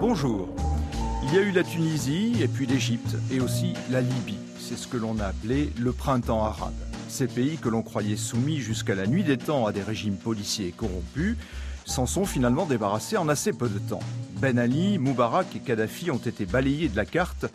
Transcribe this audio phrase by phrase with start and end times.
[0.00, 0.48] Bonjour.
[1.24, 4.38] Il y a eu la Tunisie et puis l'Égypte et aussi la Libye.
[4.60, 6.72] C'est ce que l'on a appelé le printemps arabe.
[7.08, 10.72] Ces pays que l'on croyait soumis jusqu'à la nuit des temps à des régimes policiers
[10.76, 11.36] corrompus
[11.86, 14.02] s'en sont finalement débarrassés en assez peu de temps.
[14.40, 17.46] Ben Ali, Moubarak et Kadhafi ont été balayés de la carte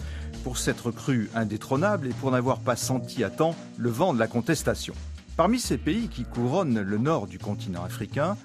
[0.43, 4.27] pour s'être crus indétrônables et pour n'avoir pas senti à temps le vent de la
[4.27, 4.95] contestation.
[5.37, 8.37] Parmi ces pays qui couronnent le nord du continent africain,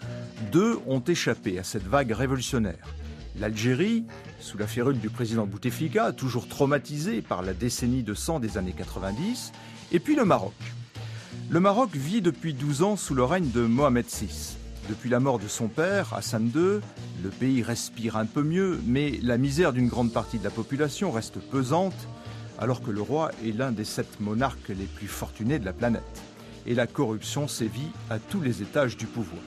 [0.53, 2.95] deux ont échappé à cette vague révolutionnaire.
[3.39, 4.05] L'Algérie,
[4.41, 8.75] sous la férule du président Bouteflika, toujours traumatisé par la décennie de sang des années
[8.77, 9.53] 90,
[9.93, 10.55] et puis le Maroc.
[11.49, 14.57] Le Maroc vit depuis 12 ans sous le règne de Mohamed VI.
[14.89, 16.81] Depuis la mort de son père, Hassan II,
[17.25, 21.11] le pays respire un peu mieux, mais la misère d'une grande partie de la population
[21.11, 22.07] reste pesante,
[22.59, 26.23] alors que le roi est l'un des sept monarques les plus fortunés de la planète.
[26.67, 29.43] Et la corruption sévit à tous les étages du pouvoir.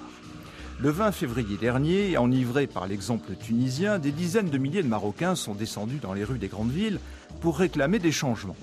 [0.82, 5.56] Le 20 février dernier, enivrés par l'exemple tunisien, des dizaines de milliers de Marocains sont
[5.56, 7.00] descendus dans les rues des grandes villes
[7.40, 8.58] pour réclamer des changements.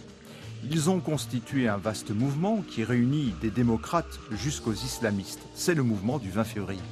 [0.68, 5.42] Ils ont constitué un vaste mouvement qui réunit des démocrates jusqu'aux islamistes.
[5.54, 6.82] C'est le mouvement du 20 février.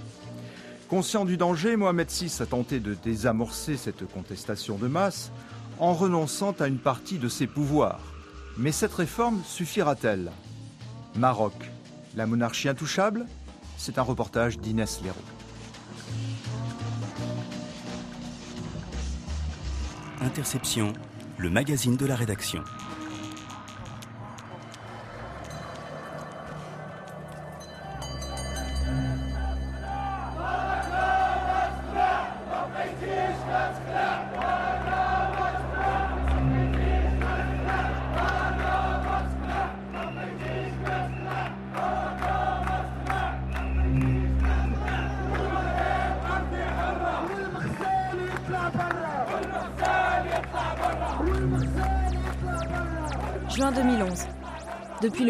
[0.88, 5.32] Conscient du danger, Mohamed VI a tenté de désamorcer cette contestation de masse
[5.80, 8.00] en renonçant à une partie de ses pouvoirs.
[8.56, 10.30] Mais cette réforme suffira-t-elle?
[11.16, 11.54] Maroc,
[12.14, 13.26] la monarchie intouchable?
[13.76, 15.18] C'est un reportage d'Inès Leroux.
[20.20, 20.92] Interception,
[21.38, 22.62] le magazine de la rédaction.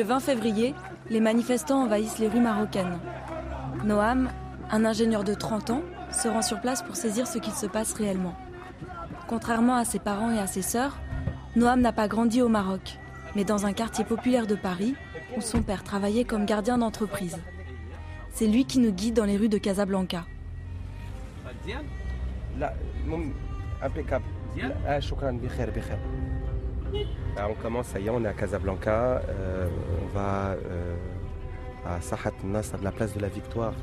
[0.05, 0.75] 20 février,
[1.11, 2.99] les manifestants envahissent les rues marocaines.
[3.85, 4.31] Noam,
[4.71, 5.83] un ingénieur de 30 ans,
[6.13, 8.35] se rend sur place pour saisir ce qu'il se passe réellement.
[9.27, 10.99] Contrairement à ses parents et à ses sœurs,
[11.57, 12.99] Noam n'a pas grandi au Maroc,
[13.35, 14.95] mais dans un quartier populaire de Paris
[15.37, 17.39] où son père travaillait comme gardien d'entreprise.
[18.31, 20.27] C'est lui qui nous guide dans les rues de Casablanca.
[27.37, 27.43] Impeccable.
[27.43, 27.43] Ah, shukran, bikhair, bikhair.
[27.43, 29.23] Ah, on commence, ça y est, on est à Casablanca.
[29.29, 29.69] euh,
[30.03, 30.97] on va euh,
[31.87, 33.75] à Sahat Nasr, la place de la Victoire.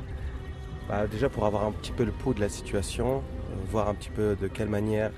[0.88, 3.94] Bah, déjà pour avoir un petit peu le pouls de la situation, euh, voir un
[3.94, 5.10] petit peu de quelle manière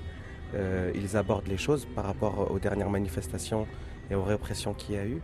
[0.93, 3.67] ils abordent les choses par rapport aux dernières manifestations
[4.09, 5.19] et aux répressions qu'il y a eu.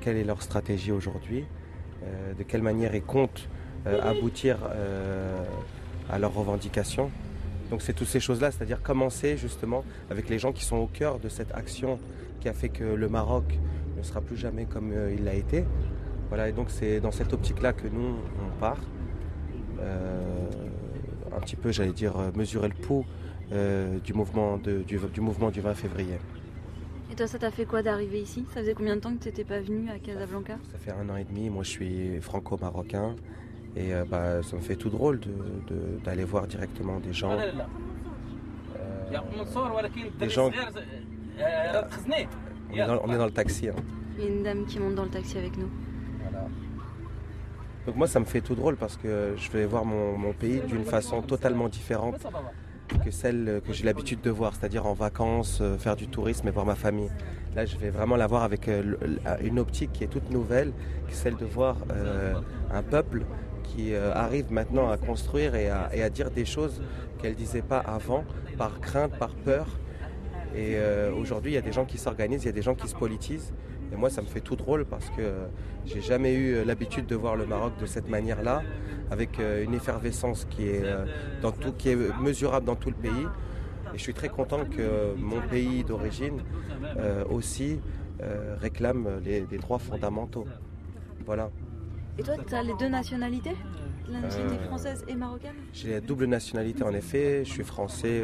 [0.00, 1.44] Quelle est leur stratégie aujourd'hui
[2.38, 3.50] De quelle manière ils comptent
[3.84, 4.56] aboutir
[6.08, 7.10] à leurs revendications
[7.70, 11.18] donc c'est toutes ces choses-là, c'est-à-dire commencer justement avec les gens qui sont au cœur
[11.18, 11.98] de cette action
[12.46, 13.58] qui a fait que le Maroc
[13.96, 15.64] ne sera plus jamais comme euh, il l'a été.
[16.28, 18.78] Voilà, et donc c'est dans cette optique-là que nous, on part.
[19.80, 20.46] Euh,
[21.36, 23.04] un petit peu, j'allais dire, euh, mesurer le pouls
[23.50, 26.18] euh, du, mouvement de- du, du mouvement du 20 février.
[27.10, 28.44] Et toi, ça t'a fait quoi d'arriver ici?
[28.54, 30.54] Ça faisait combien de temps que tu n'étais pas venu à Casablanca?
[30.70, 33.16] Ça fait un an et demi, moi je suis franco-marocain.
[33.74, 35.26] Et euh, bah, ça me fait tout drôle de-
[35.74, 37.32] de- d'aller voir directement des gens.
[37.32, 37.50] Euh,
[40.20, 40.50] des gens-
[41.38, 43.68] on, est dans, on est dans le taxi.
[43.68, 43.74] hein.
[44.18, 45.68] Il y a une dame qui monte dans le taxi avec nous.
[47.86, 50.60] Donc moi ça me fait tout drôle parce que je vais voir mon, mon pays
[50.60, 52.16] d'une façon totalement différente
[53.04, 56.50] que celle que j'ai l'habitude de voir, c'est-à-dire en vacances, euh, faire du tourisme et
[56.50, 57.10] voir ma famille.
[57.54, 58.82] Là je vais vraiment la voir avec euh,
[59.42, 60.72] une optique qui est toute nouvelle,
[61.06, 62.34] qui est celle de voir euh,
[62.72, 63.24] un peuple
[63.62, 66.82] qui euh, arrive maintenant à construire et à, et à dire des choses
[67.20, 68.24] qu'elle ne disait pas avant,
[68.58, 69.66] par crainte, par peur.
[70.54, 72.74] Et euh, aujourd'hui, il y a des gens qui s'organisent, il y a des gens
[72.74, 73.52] qui se politisent.
[73.92, 75.46] Et moi, ça me fait tout drôle parce que euh,
[75.84, 78.62] j'ai jamais eu euh, l'habitude de voir le Maroc de cette manière-là,
[79.10, 80.84] avec euh, une effervescence qui est,
[81.42, 83.26] dans tout, qui est mesurable dans tout le pays.
[83.94, 86.40] Et je suis très content que mon pays d'origine
[87.30, 87.80] aussi
[88.60, 90.46] réclame les, droits fondamentaux.
[91.24, 91.50] Voilà.
[92.18, 93.54] Et toi, tu as les deux nationalités
[94.08, 95.54] Nationalité Euh, française et marocaine?
[95.72, 97.44] J'ai la double nationalité en effet.
[97.44, 98.22] Je suis français,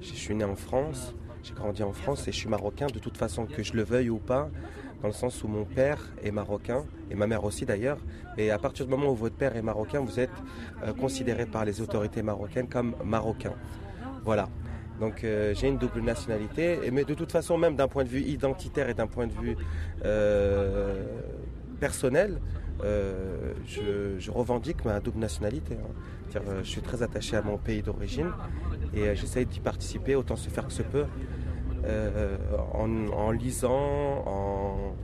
[0.00, 1.14] je suis né en France.
[1.46, 4.10] J'ai grandi en France et je suis marocain de toute façon, que je le veuille
[4.10, 4.50] ou pas,
[5.00, 7.98] dans le sens où mon père est marocain, et ma mère aussi d'ailleurs.
[8.36, 10.30] Et à partir du moment où votre père est marocain, vous êtes
[10.82, 13.52] euh, considéré par les autorités marocaines comme marocain.
[14.24, 14.48] Voilà.
[14.98, 18.22] Donc euh, j'ai une double nationalité, mais de toute façon, même d'un point de vue
[18.22, 19.56] identitaire et d'un point de vue
[20.04, 21.04] euh,
[21.78, 22.40] personnel,
[22.82, 25.74] je, revendique ma double nationalité.
[25.74, 25.94] Hein.
[26.32, 28.30] Je suis très attaché à mon pays d'origine
[28.94, 31.06] et j'essaie d'y participer autant se faire que se peut.
[32.74, 34.94] en, lisant, en,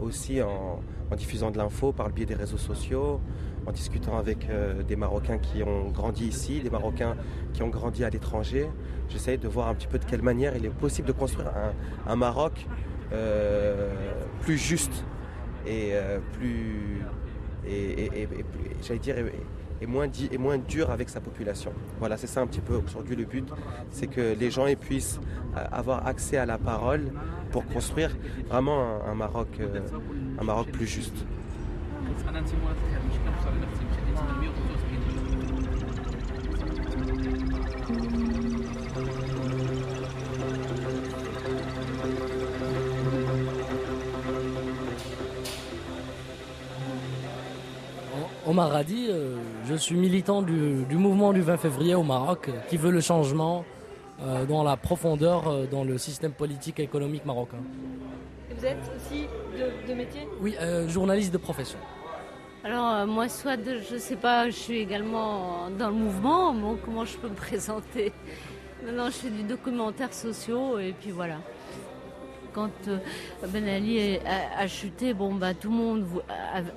[0.00, 0.80] aussi en,
[1.16, 3.20] diffusant de l'info par le biais des réseaux sociaux,
[3.66, 7.16] en discutant avec euh, des Marocains qui ont grandi ici, des Marocains
[7.52, 8.68] qui ont grandi à l'étranger.
[9.08, 11.50] J'essaye de voir un petit peu de quelle manière il est possible de construire
[12.06, 12.66] un, Maroc
[13.12, 13.92] euh,
[14.42, 15.04] plus juste
[15.66, 17.02] et euh, plus,
[18.82, 19.16] j'allais dire,
[19.80, 21.72] et moins, et moins dur avec sa population.
[21.98, 23.48] Voilà, c'est ça un petit peu aujourd'hui le but,
[23.90, 25.20] c'est que les gens puissent
[25.54, 27.12] avoir accès à la parole
[27.50, 28.16] pour construire
[28.48, 29.48] vraiment un, Maroc,
[30.38, 31.24] un Maroc plus juste.
[48.50, 49.36] Omar Radi, euh,
[49.68, 53.64] je suis militant du, mouvement du 20 février au Maroc euh, qui veut le changement
[54.20, 57.58] euh, dans la profondeur dans le système politique et économique marocain.
[58.52, 59.26] vous êtes aussi
[59.86, 60.26] de, métier?
[60.40, 60.56] Oui,
[60.88, 61.78] journaliste de profession.
[62.64, 66.52] Alors moi, soit je ne sais pas, je suis également dans le mouvement.
[66.84, 68.12] comment je peux me présenter?
[68.84, 71.36] Maintenant, je fais du documentaire sociaux et puis voilà
[72.52, 72.98] quand euh,
[73.48, 74.18] Ben Ali
[74.56, 76.06] a, chuté, bon bah tout le monde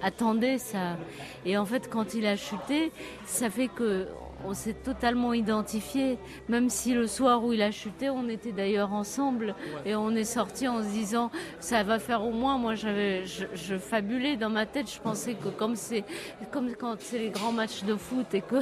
[0.01, 0.97] attendait ça.
[1.45, 2.91] Et en fait, quand il a chuté,
[3.25, 4.07] ça fait que
[4.45, 6.17] on s'est totalement identifié,
[6.49, 9.55] même si le soir où il a chuté, on était d'ailleurs ensemble
[9.85, 12.57] et on est sorti en se disant ça va faire au moins.
[12.57, 14.91] Moi, j'avais, je, je, fabulais dans ma tête.
[14.91, 16.03] Je pensais que comme c'est,
[16.51, 18.61] comme quand c'est les grands matchs de foot et que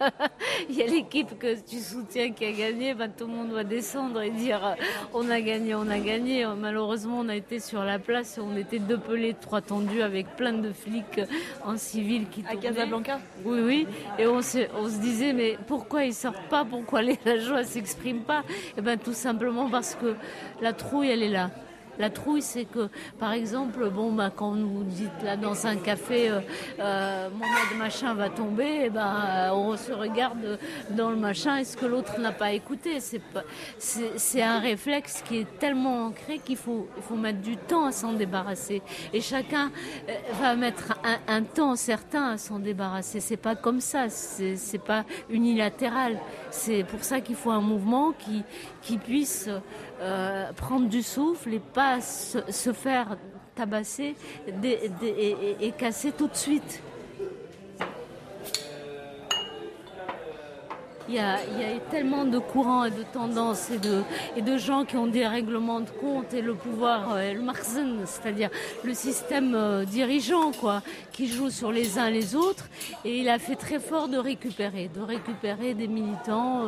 [0.68, 3.64] il y a l'équipe que tu soutiens qui a gagné, ben, tout le monde va
[3.64, 4.74] descendre et dire euh,
[5.12, 6.46] on a gagné, on a gagné.
[6.58, 10.52] Malheureusement, on a été sur la place, on était deux pelés, trois tendus avec plein
[10.52, 11.20] de flics
[11.64, 13.86] en civil qui À Casablanca Oui, oui.
[14.18, 16.64] Et on se, on se disait, mais pourquoi ils sortent pas?
[16.64, 18.42] Pourquoi les, la joie s'exprime pas?
[18.76, 20.14] Eh ben, tout simplement parce que
[20.60, 21.50] la trouille, elle est là.
[22.00, 22.88] La trouille, c'est que,
[23.18, 26.40] par exemple, bon, bah, quand vous dites là dans un café, euh,
[26.78, 30.58] euh mon machin va tomber, eh ben, euh, on se regarde
[30.90, 33.00] dans le machin, est-ce que l'autre n'a pas écouté?
[33.78, 37.92] C'est un réflexe qui est tellement ancré qu'il faut, il faut mettre du temps à
[37.92, 38.80] s'en débarrasser.
[39.12, 39.70] Et chacun
[40.08, 40.94] euh, va mettre
[41.28, 43.20] un, temps certain à s'en débarrasser.
[43.20, 46.18] C'est pas comme ça, c'est pas unilatéral.
[46.50, 48.42] C'est pour ça qu'il faut un mouvement qui,
[48.82, 49.48] qui puisse
[50.00, 53.16] euh, prendre du souffle et pas se, faire
[53.54, 54.16] tabasser
[54.62, 56.82] et casser tout de suite.
[61.10, 61.38] Il y, a,
[61.90, 66.32] tellement de courants et de tendances et de, gens qui ont des règlements de compte
[66.34, 67.34] et le pouvoir, euh,
[68.04, 68.50] c'est-à-dire
[68.84, 72.68] le système euh, dirigeant, quoi, qui joue sur les uns les autres.
[73.04, 76.66] Et il a fait très fort de récupérer, de récupérer des militants,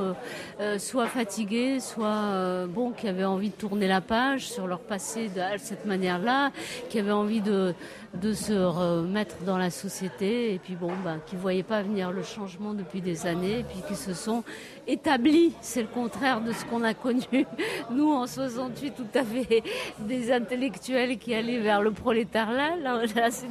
[0.60, 5.28] euh, soit fatigués, soit bon, qui avaient envie de tourner la page sur leur passé
[5.28, 6.50] de cette manière-là,
[6.88, 7.74] qui avaient envie de
[8.14, 12.10] de se remettre dans la société et puis bon, bah, qui ne voyaient pas venir
[12.12, 14.44] le changement depuis des années et puis qui se sont
[14.86, 15.54] établis.
[15.60, 17.46] C'est le contraire de ce qu'on a connu,
[17.90, 19.62] nous, en 68, tout à fait
[20.00, 22.76] des intellectuels qui allaient vers le prolétariat.
[22.76, 23.48] Là, là c'est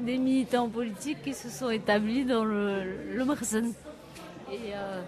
[0.00, 2.82] des, militants politiques qui se sont établis dans le,
[3.14, 3.72] le Marsen.
[4.50, 5.02] Et euh,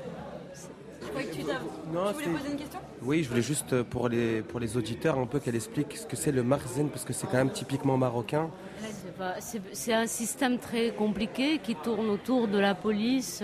[1.18, 2.80] je crois que tu, voulais poser une question?
[3.02, 6.06] Oui, je voulais juste euh, pour les, pour les auditeurs un peu qu'elle explique ce
[6.06, 8.50] que c'est le Marzen, parce que c'est quand même typiquement marocain.
[9.72, 13.42] C'est un système très compliqué qui tourne autour de la police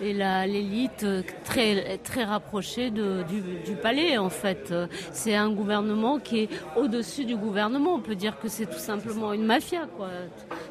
[0.00, 1.06] et l'élite
[1.44, 4.72] très, très rapprochée de, du, du, palais en fait.
[5.12, 7.94] C'est un gouvernement qui est au-dessus du gouvernement.
[7.94, 10.08] On peut dire que c'est tout simplement une mafia, quoi.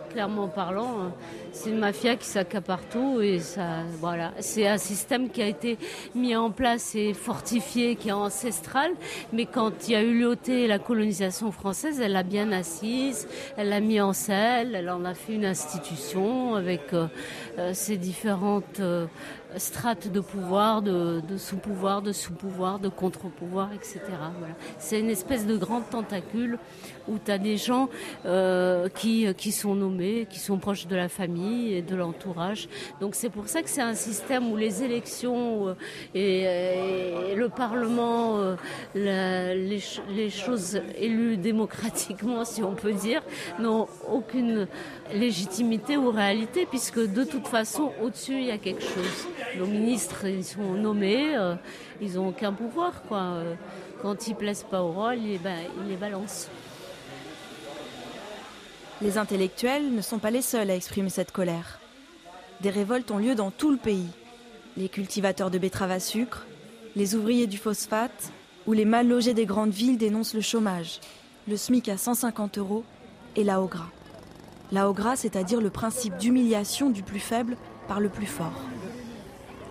[0.10, 1.12] Clairement parlant,
[1.52, 4.32] c'est une mafia qui s'accapare tout et ça, voilà.
[4.40, 5.78] C'est un système qui a été
[6.16, 8.92] mis en place et fortifié, qui est ancestral.
[9.34, 13.70] Mais quand il y a eu l'OT la colonisation française, elle l'a bien assise, elle
[13.70, 17.08] l'a mis en elle en a fait une institution avec euh,
[17.58, 19.06] euh, ses différentes euh,
[19.58, 24.00] strates de pouvoir, de, sous-pouvoir, de sous-pouvoir, de contre-pouvoir, etc.
[24.38, 24.54] Voilà.
[24.78, 26.60] C'est une espèce de grande tentacule
[27.08, 27.90] où tu as des gens
[28.26, 32.70] euh, qui, qui sont nommés, qui sont proches de la famille et de l'entourage.
[33.02, 35.74] Donc c'est pour ça que c'est un système où les élections euh,
[36.14, 38.56] et, le Parlement, euh,
[38.96, 43.24] les, les choses élues démocratiquement, si on peut dire,
[43.60, 44.68] n'ont aucune
[45.14, 49.28] légitimité ou réalité, puisque de toute façon, au-dessus, il y a quelque chose.
[49.58, 51.56] Nos ministres, sont nommés, euh,
[52.02, 53.20] ils n'ont aucun pouvoir, quoi.
[53.20, 53.56] Euh,
[54.02, 55.40] quand ils ne plaisent pas au rôle, ils,
[55.88, 56.50] les balancent.
[59.02, 61.80] Les intellectuels ne sont pas les seuls à exprimer cette colère.
[62.62, 64.10] Des révoltes ont lieu dans tout le pays.
[64.78, 66.46] Les cultivateurs de betteraves à sucre,
[66.96, 68.32] les ouvriers du phosphate
[68.68, 71.00] ou les mal logés des grandes villes dénoncent le chômage,
[71.48, 72.84] le SMIC à 150 euros
[73.36, 73.90] et la gras.
[74.72, 78.62] La gras, c'est-à-dire le principe d'humiliation du plus faible par le plus fort.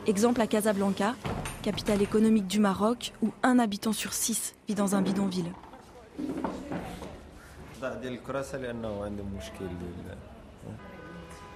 [0.08, 1.14] Exemple à Casablanca,
[1.60, 5.52] capitale économique du Maroc, où un habitant sur six vit dans un bidonville.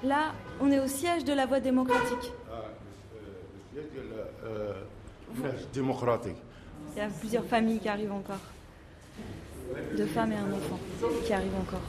[0.02, 2.30] Là, on est au siège de la voie démocratique.
[6.94, 8.36] Il y a plusieurs familles qui arrivent encore.
[9.96, 10.78] Deux femmes et un enfant
[11.24, 11.82] qui arrivent encore.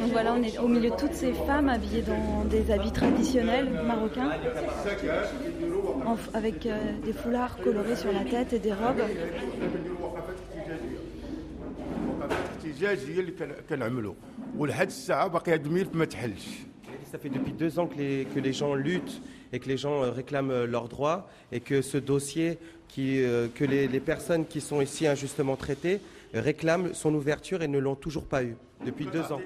[0.00, 3.68] Donc voilà, on est au milieu de toutes ces femmes habillées dans des habits traditionnels
[3.84, 4.30] marocains,
[6.34, 9.02] avec euh, des foulards colorés sur la tête et des robes.
[17.10, 19.20] Ça fait depuis deux ans que les, que les gens luttent
[19.52, 23.22] et que les gens euh, réclament euh, leurs droits et que ce dossier, qui,
[23.54, 25.98] que les, les personnes qui sont ici injustement traitées
[26.34, 29.40] réclament son ouverture et ne l'ont toujours pas eu depuis deux ans.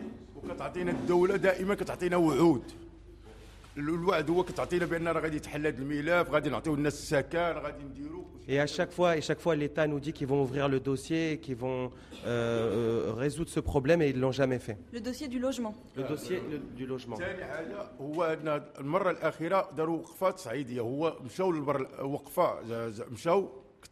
[8.49, 11.41] Et à chaque fois, et chaque fois, l'État nous dit qu'ils vont ouvrir le dossier,
[11.41, 11.91] qu'ils vont
[12.25, 14.79] euh, euh, résoudre ce problème, et ils l'ont jamais fait.
[14.93, 15.75] Le dossier du logement.
[15.97, 16.41] Le dossier
[16.77, 17.17] du logement.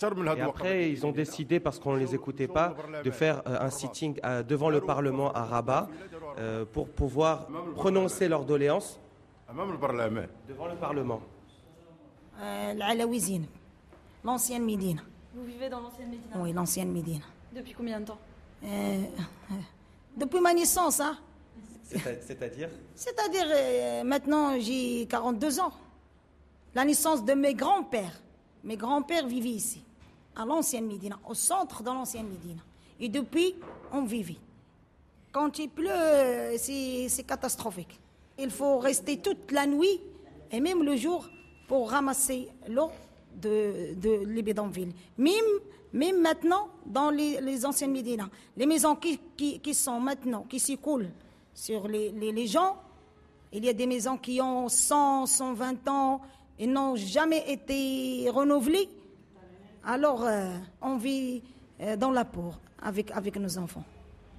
[0.02, 2.74] Et après, ils ont décidé, parce qu'on ne les écoutait pas,
[3.04, 5.88] de faire euh, un sitting euh, devant le Parlement à Rabat
[6.38, 8.98] euh, pour pouvoir prononcer leurs doléances
[9.48, 11.20] devant le Parlement.
[14.24, 15.00] l'ancienne Médine.
[15.34, 17.20] Vous vivez dans l'ancienne Médine Oui, l'ancienne Médine.
[17.54, 18.18] Depuis combien de temps?
[20.16, 21.18] Depuis ma naissance, hein.
[21.84, 22.70] C'est-à-dire?
[22.94, 25.72] C'est-à-dire, maintenant, j'ai 42 ans.
[26.74, 28.23] La naissance de mes grands-pères.
[28.64, 29.82] Mes grands-pères vivaient ici,
[30.34, 32.62] à l'ancienne Médina, au centre de l'ancienne Médina.
[32.98, 33.54] Et depuis,
[33.92, 34.38] on vivait.
[35.32, 38.00] Quand il pleut, c'est catastrophique.
[38.38, 40.00] Il faut rester toute la nuit
[40.50, 41.28] et même le jour
[41.68, 42.90] pour ramasser l'eau
[43.40, 44.94] de, de les bidonvilles.
[45.18, 45.32] Même,
[45.92, 51.10] même maintenant, dans les, anciennes Médinas, les maisons qui, qui, sont maintenant, qui s'écoulent
[51.52, 52.76] sur les, les, les gens,
[53.52, 56.20] il y a des maisons qui ont 100, 120 ans,
[56.58, 58.88] ils n'ont jamais été renouvelés.
[59.84, 61.42] Alors, euh, on vit
[61.80, 63.84] euh, dans la peur avec, avec nos enfants.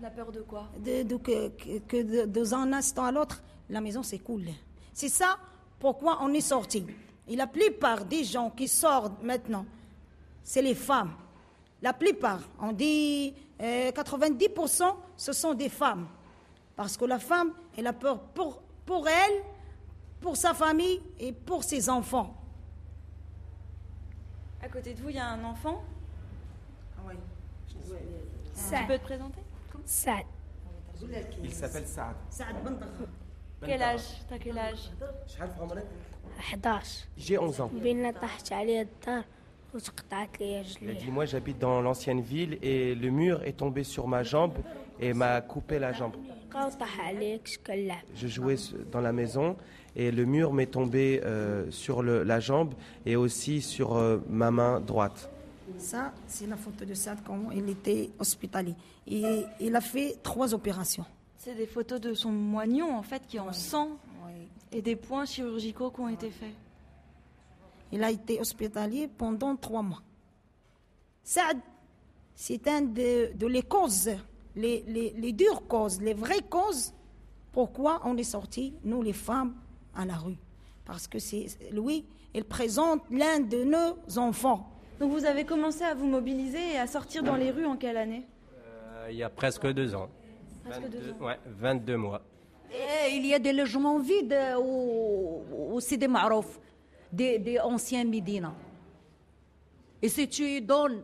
[0.02, 0.68] La peur de quoi?
[0.84, 4.46] De, que, que de, un instant à l'autre, la maison s'écoule.
[4.94, 5.38] C'est ça
[5.80, 6.86] pourquoi on est sorti.
[7.28, 9.66] Et la plupart des gens qui sortent maintenant,
[10.44, 11.14] c'est les femmes.
[11.82, 16.08] La plupart, on dit 90%, euh, ce sont des femmes.
[16.76, 19.44] Parce que la femme, elle a peur pour, pour elle
[20.26, 22.36] pour sa famille et pour ses enfants.
[24.60, 25.84] À côté de vous, il y a un enfant?
[26.98, 27.14] Ah Oui.
[27.70, 29.42] Tu peux te présenter?
[29.86, 30.26] Saad.
[31.44, 32.16] Il s'appelle Saad.
[33.64, 34.02] Quel âge?
[34.28, 34.90] T'as quel âge?
[35.62, 37.70] 11 J'ai 11 ans.
[40.82, 44.58] Il dit Moi, j'habite dans l'ancienne ville et le mur est tombé sur ma jambe
[45.00, 46.16] et m'a coupé la jambe.
[48.16, 48.56] Je jouais
[48.92, 49.56] dans la maison
[49.96, 52.74] et le mur m'est tombé euh, sur la jambe
[53.06, 55.30] et aussi sur euh, ma main droite.
[55.78, 58.76] Ça, c'est la photo de Saad quand il était hospitalier.
[59.08, 61.06] Et il a fait trois opérations.
[61.38, 63.90] C'est des photos de son moignon, en fait, qui est en sang
[64.72, 66.54] et des points chirurgicaux qui ont été faits.
[67.92, 70.02] Il a été hospitalier pendant trois mois.
[71.24, 71.58] Saad,
[72.36, 74.12] c'est un de, les causes,
[74.56, 76.94] les, les, les dures causes, les vraies causes
[77.52, 79.54] pourquoi on est sorti, nous les femmes,
[79.96, 80.36] à la rue.
[80.84, 84.70] Parce que c'est lui, il présente l'un de nos enfants.
[85.00, 87.96] Donc vous avez commencé à vous mobiliser et à sortir dans les rues en quelle
[87.96, 88.26] année
[88.58, 90.10] euh, Il y a presque deux ans.
[90.66, 91.26] Presque 22, deux ans.
[91.26, 92.22] Ouais, 22 mois.
[92.72, 96.60] Et il y a des logements vides au, au Sidi Marouf.
[97.14, 98.54] des, des anciens Médina.
[100.02, 101.04] Et si tu donnes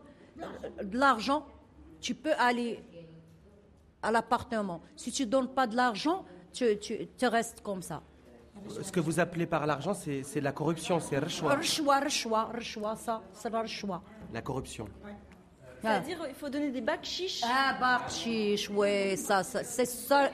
[0.82, 1.46] de l'argent,
[2.00, 2.78] tu peux aller
[4.02, 4.80] à l'appartement.
[4.96, 8.02] Si tu ne donnes pas de l'argent, tu, tu, tu restes comme ça.
[8.68, 11.54] Ce que vous appelez par l'argent, c'est la corruption, c'est rechwa.
[11.54, 14.02] Rechwa, rechwa, rechwa, ça, c'est la.
[14.32, 14.86] La corruption.
[15.04, 15.08] Ah.
[15.80, 17.42] C'est-à-dire il faut donner des bacs chiches.
[17.44, 20.30] Ah, bacs chiches, oui, ça, c'est ça.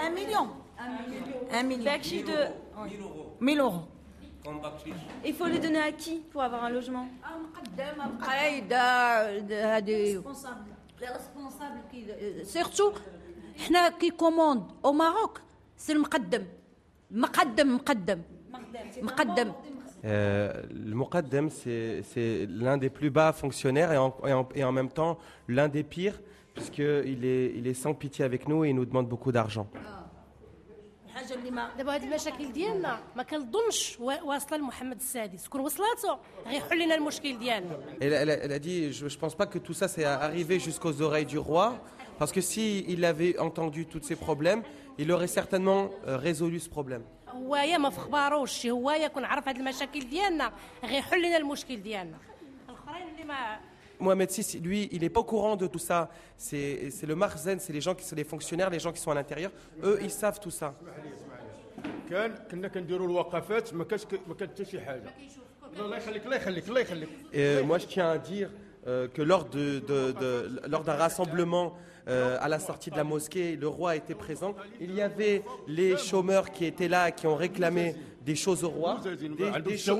[0.00, 0.48] Un million.
[1.52, 1.84] Un million.
[1.84, 2.48] Bacs de.
[3.40, 3.78] 1000 euros.
[3.78, 3.88] euros.
[5.24, 7.06] Il faut les donner à qui pour avoir un logement?
[7.22, 7.36] Ah,
[9.86, 11.99] Responsable les responsables qui
[12.45, 12.93] surtout
[13.57, 15.39] حنا كي كوموند au Maroc
[15.77, 16.43] c'est المقدم
[17.11, 18.21] مقدم مقدم
[19.01, 19.51] مقدم
[20.05, 20.53] Euh,
[20.89, 24.71] le Muqaddam, c'est c'est l'un des plus bas fonctionnaires et en, et en- et en
[24.79, 25.13] même temps
[25.55, 26.17] l'un des pires,
[26.55, 29.67] puisqu'il est, il est sans pitié avec nous et il nous demande beaucoup d'argent.
[31.23, 36.17] الحاجة اللي ما دابا هاد المشاكل ديالنا ما كنظنش وا- واصله لمحمد السادس كون وصلاتو
[36.47, 39.57] غيحل لنا المشكل ديالنا Elle, elle a- elle a dit, je ne pense pas que
[39.59, 41.67] tout ça c'est arrivé jusqu'aux oreilles du roi,
[42.19, 44.61] parce que s'il il avait entendu tous ces problèmes,
[45.01, 47.03] il aurait certainement euh, résolu ce problème.
[47.33, 50.51] هوايا ما في خباروش هوايا كون عرف هاد المشاكل ديالنا
[50.83, 52.17] غيحل لنا المشكل ديالنا
[52.69, 53.59] الاخرين اللي ما
[53.98, 56.10] Mohamed VI, lui, il n'est pas au courant de tout ça.
[56.36, 59.14] C'est le marzen, c'est les gens qui sont les fonctionnaires, les gens qui sont à
[59.14, 59.50] l'intérieur.
[59.82, 60.74] Eux, ils savent tout ça.
[67.34, 68.50] Euh, moi, je tiens à dire
[68.86, 73.96] euh, que lors d'un de, rassemblement euh, à la sortie de la mosquée, le roi
[73.96, 74.54] était présent.
[74.80, 79.00] Il y avait les chômeurs qui étaient là, qui ont réclamé des choses au roi.
[79.64, 79.98] Des, choses,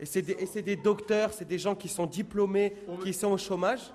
[0.00, 3.92] et c'est des, des, docteurs, c'est des gens qui sont diplômés, qui sont au chômage.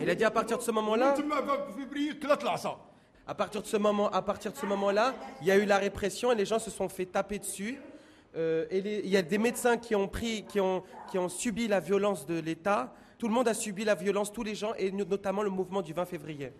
[0.00, 1.14] Il a dit à partir de ce moment-là.
[3.26, 4.10] À partir de ce moment,
[4.66, 4.90] moment
[5.40, 7.78] il y a eu la répression et les gens se sont fait taper dessus.
[8.36, 11.80] Euh, il y a des médecins qui ont pris, qui ont, qui ont subi la
[11.80, 12.92] violence de l'État.
[13.18, 15.92] Tout le monde a subi la violence, tous les gens, et notamment le mouvement du
[15.92, 16.52] 20 février.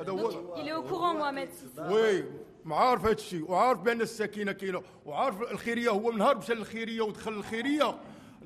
[0.00, 1.48] هذا هو Il est au courant, Mohamed.
[1.78, 2.24] وي
[2.66, 7.32] عارف هذا الشيء وعارف بان السكينه كاينه وعارف الخيريه هو من نهار مشى للخيريه ودخل
[7.32, 7.94] الخيريه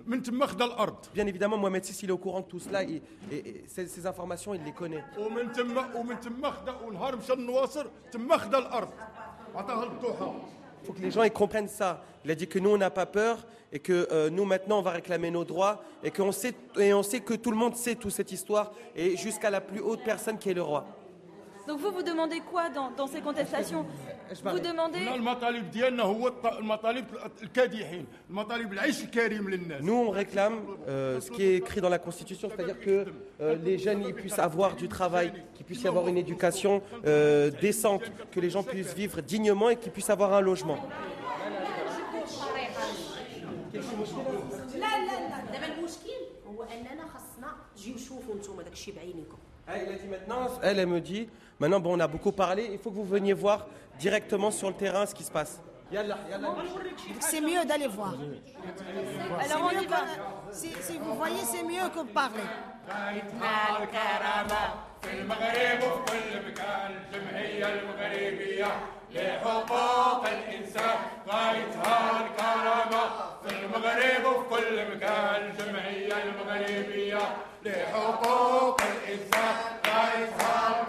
[0.07, 2.83] من تما خدا الارض Bien évidemment, Mohamed VI, il est au courant de tout cela,
[2.85, 3.03] et,
[3.33, 5.05] et- et ces, ces informations, il les connaît.
[5.19, 8.89] ومن تما ومن تما خدا ونهار مشى للنواصر تما خدا الارض
[9.55, 10.33] عطاها للضحى
[10.83, 12.01] Il faut que les gens ils comprennent ça.
[12.25, 14.83] Il a dit que nous, on n'a pas peur, et que euh, nous, maintenant, on
[14.83, 17.97] va réclamer nos droits, et, qu'on sait, et on sait que tout le monde sait
[17.97, 20.87] toute cette histoire, et jusqu'à la plus haute personne qui est le roi.
[21.71, 23.85] Donc vous, vous demandez quoi dans, dans ces contestations
[24.45, 24.99] Vous demandez...
[24.99, 27.05] حنا المطالب ديالنا هو الط- المطالب
[27.43, 30.57] الكادحين المطالب العيش الكريم للناس Nous, on réclame
[30.89, 33.07] euh, ce qui est écrit dans la Constitution, c'est-à-dire que
[33.41, 37.51] euh, les jeunes ils puissent avoir du travail, qu'il puisse y avoir une éducation euh,
[37.61, 40.79] décente, que les gens puissent vivre dignement et qu'ils puissent avoir un logement.
[44.75, 49.37] لا لا لا دابا المشكل هو اننا خاصنا تجيو شوفوا نتوما داك الشيء بعينيكم
[49.74, 51.30] Elle, elle a dit maintenant, elle, elle me dit,
[51.60, 53.68] maintenant, bon, on a beaucoup parlé, il faut que vous veniez voir
[54.00, 55.62] directement sur le terrain ce qui se passe.
[57.20, 58.16] C'est mieux d'aller voir.
[59.40, 59.98] Alors on y va.
[60.52, 62.44] Si, si vous voyez, c'est mieux que parler.
[69.16, 70.98] لحقوق الإنسان.
[71.30, 73.04] غايتها الكرامة
[73.44, 77.20] في المغرب وفي كل مكان الجمعية المغربية
[77.66, 79.56] لحقوق الإنسان.
[79.88, 80.81] غايتها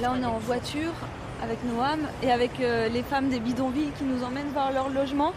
[0.00, 0.92] Là, on est en voiture
[1.42, 5.32] avec Noam et avec euh, les femmes des bidonvilles qui nous emmènent vers leur logement.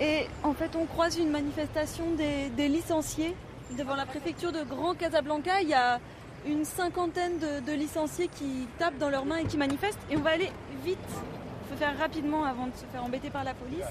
[0.00, 3.36] Et en fait, on croise une manifestation des, des licenciés
[3.76, 5.60] devant la préfecture de Grand Casablanca.
[5.60, 6.00] Il y a
[6.46, 10.00] une cinquantaine de, de licenciés qui tapent dans leurs mains et qui manifestent.
[10.10, 10.50] Et on va aller
[10.82, 10.98] vite.
[11.08, 13.84] Il faut faire rapidement avant de se faire embêter par la police.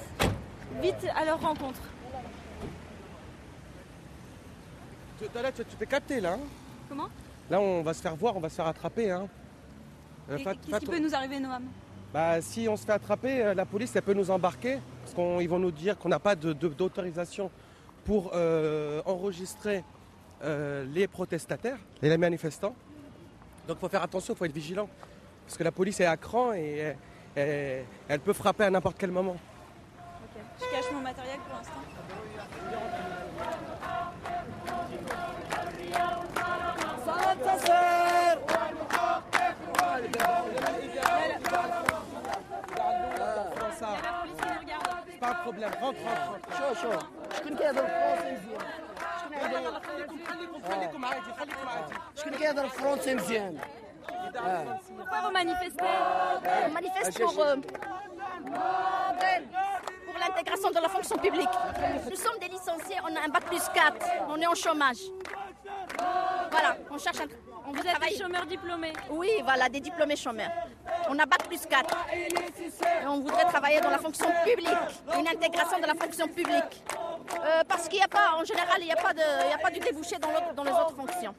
[0.81, 1.79] Vite à leur rencontre.
[5.35, 6.33] Là, tu t'es capté là.
[6.33, 6.39] hein?
[6.89, 7.07] Comment?
[7.49, 9.09] Là, on va se faire voir, on va se faire attraper.
[9.11, 9.27] Hein.
[10.29, 11.63] Euh, Qu'est-ce qui peut nous arriver, Noam?
[12.13, 14.77] Bah, si on se fait attraper, euh, la police, elle peut nous embarquer.
[15.01, 17.49] Parce qu'ils vont nous dire qu'on n'a pas d'autorisation
[18.05, 19.83] pour euh, enregistrer
[20.43, 22.75] euh, les protestataires et les manifestants.
[23.67, 24.87] Donc, il faut faire attention, il faut être vigilant.
[25.45, 26.95] Parce que la police est à cran et
[27.35, 29.35] elle peut frapper à n'importe quel moment.
[45.42, 45.70] problème.
[45.80, 46.58] Rentre, rentre, rentre.
[46.58, 46.98] شو شو
[47.36, 48.66] شكون كيهضر فرونسي مزيان
[49.20, 53.58] شكون لا لا كيهضر لا خليكم خليكم خليكم عادي خليكم عادي شكون كيهضر فرونسي مزيان
[54.36, 54.78] آه.
[54.98, 55.84] Pourquoi vous manifestez
[56.66, 57.56] On manifeste pour, euh,
[60.06, 61.54] pour l'intégration de la fonction publique.
[62.10, 65.02] Nous sommes des licenciés, on a un bac plus 4, on est en chômage.
[66.50, 67.41] Voilà, on cherche un on veut
[67.73, 70.51] vous êtes des chômeurs diplômés Oui, voilà, des diplômés chômeurs.
[71.09, 71.97] On a bac plus 4.
[72.13, 74.69] Et on voudrait travailler dans la fonction publique,
[75.17, 76.83] une intégration de la fonction publique.
[77.43, 79.71] Euh, parce qu'il n'y a pas, en général, il n'y a, pas de- a pas
[79.71, 81.33] du débouché dans les autres fonctions.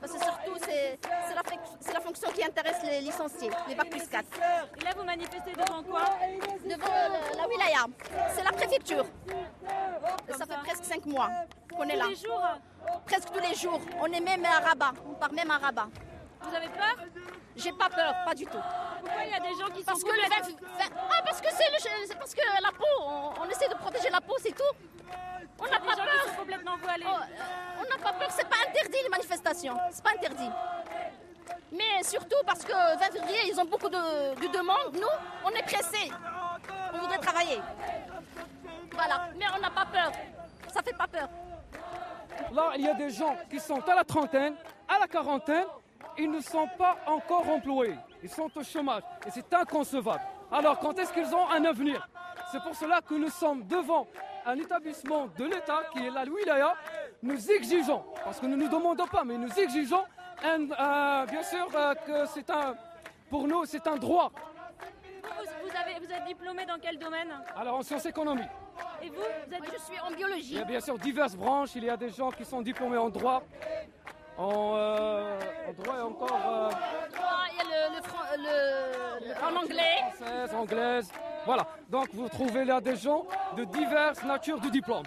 [0.00, 0.98] Parce que surtout, c'est
[1.94, 4.24] la, fonction qui intéresse les licenciés, les bac plus 4.
[4.80, 6.04] Et là, vous manifestez devant quoi?
[6.64, 7.86] Devant le- la wilaya,
[8.34, 9.04] c'est la préfecture.
[10.28, 11.28] Ça fait presque 5 mois
[11.76, 12.06] qu'on est Tous là.
[12.08, 12.42] les jours?
[13.06, 13.80] Presque tous les jours.
[14.00, 15.88] On est même à Rabat, on part même à Rabat.
[16.42, 16.96] Vous avez peur?
[17.56, 18.58] J'ai pas peur, pas du tout.
[19.00, 21.22] Pourquoi il y a des gens qui Parce sont que le complètement- 20 20 ah,
[21.24, 24.20] parce que c'est le- c'est parce que la peau, on, on essaie de protéger la
[24.20, 24.62] peau, c'est tout.
[25.58, 26.36] On n'a pas peur.
[26.38, 26.76] complètement.
[26.82, 30.48] Oh, euh, on n'a pas peur, c'est pas interdit les manifestations, c'est pas interdit.
[31.72, 34.94] Mais surtout parce que 20 février, ils ont beaucoup de, de demandes.
[34.94, 35.06] Nous,
[35.44, 36.10] on est pressés.
[36.94, 37.60] On voudrait travailler.
[38.92, 40.10] Voilà, mais on n'a pas peur.
[40.72, 41.28] Ça fait pas peur.
[42.52, 44.54] Là, il y a des gens qui sont à la trentaine,
[44.88, 45.66] à la quarantaine,
[46.20, 47.96] ils ne sont pas encore employés.
[48.22, 49.02] Ils sont au chômage.
[49.26, 50.20] Et c'est inconcevable.
[50.52, 52.08] Alors, quand est-ce qu'ils ont un avenir?
[52.52, 54.06] C'est pour cela que nous sommes devant
[54.44, 56.74] un établissement de l'État qui est la Wilaya.
[57.22, 60.04] Nous exigeons, parce que nous ne nous demandons pas, mais nous exigeons,
[60.44, 62.74] un- un- bien sûr, euh, que c'est un,
[63.28, 64.32] pour nous, c'est un droit.
[65.22, 67.30] Vous, vous avez, vous êtes diplômé dans quel domaine?
[67.56, 68.48] Alors, en sciences économiques.
[69.02, 69.60] Et vous, vous êtes...
[69.60, 70.54] Moi, je suis en Il biologie.
[70.54, 71.70] y a bien sûr diverses branches.
[71.76, 73.42] Il y a des gens qui sont diplômés en droit,
[74.38, 75.38] en, euh,
[75.68, 76.70] en droit et encore euh,
[77.52, 79.98] Il y a le, le fran- le- le- en anglais.
[80.14, 81.12] française, anglaise.
[81.46, 81.66] Voilà.
[81.88, 83.24] Donc vous trouvez là des gens
[83.56, 85.04] de diverses natures de diplôme.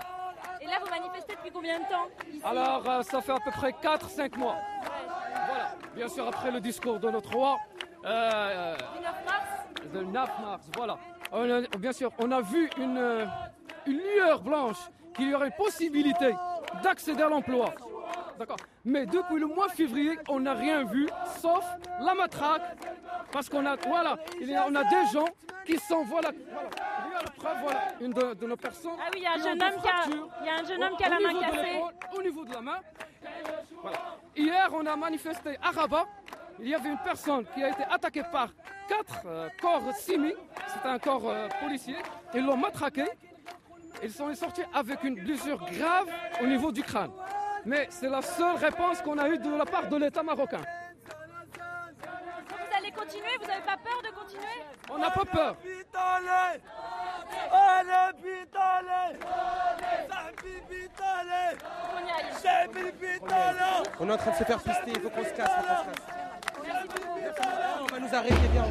[0.62, 2.42] Et là, vous manifestez depuis combien de temps ici?
[2.44, 4.56] Alors euh, ça fait à peu près 4-5 mois.
[5.48, 5.76] Voilà.
[5.96, 7.58] Bien sûr après le discours de notre roi.
[8.06, 9.94] euh, Du 9 mars?
[9.94, 10.98] le 9 mars, voilà.
[11.32, 13.26] On a- bien sûr, on a vu une, euh,
[13.86, 14.78] une lueur blanche
[15.16, 16.34] qu'il y aurait possibilité
[16.84, 17.74] d'accéder à l'emploi.
[18.39, 18.58] D'accord.
[18.86, 21.08] Mais depuis le mois de février, on n'a rien vu,
[21.39, 21.63] sauf
[22.02, 22.78] la matraque.
[23.32, 25.28] Parce qu'on a, voilà, il y a, on a des gens
[25.65, 26.69] qui sont, voilà, voilà.
[27.06, 28.91] Il y a la preuve, voilà, une de, de nos personnes.
[29.00, 30.06] Ah oui, il y a un jeune homme qui a-
[30.41, 31.82] il y a un jeune homme qui a la main cassée.
[32.17, 32.80] Au niveau de la main.
[33.82, 33.98] Voilà.
[34.36, 36.06] Hier, on a manifesté à Rabat.
[36.60, 38.50] Il y avait une personne qui a été attaquée par
[38.88, 40.34] quatre euh, corps simi.
[40.67, 41.96] C'était un corps euh, policier.
[42.34, 43.06] Ils l'ont matraqué.
[44.04, 46.08] Ils sont sortis avec une blessure grave
[46.41, 47.12] au niveau du crâne.
[47.65, 50.62] Mais c'est la seule réponse qu'on a eue de la part de l'État marocain.
[52.49, 54.63] Vous allez continuer Vous n'avez pas peur de continuer?
[54.89, 55.56] On n'a pas peur.
[63.99, 65.86] On est en train de se faire pister, il faut qu'on se casse, se.
[67.82, 68.65] On va nous arrêter, viens,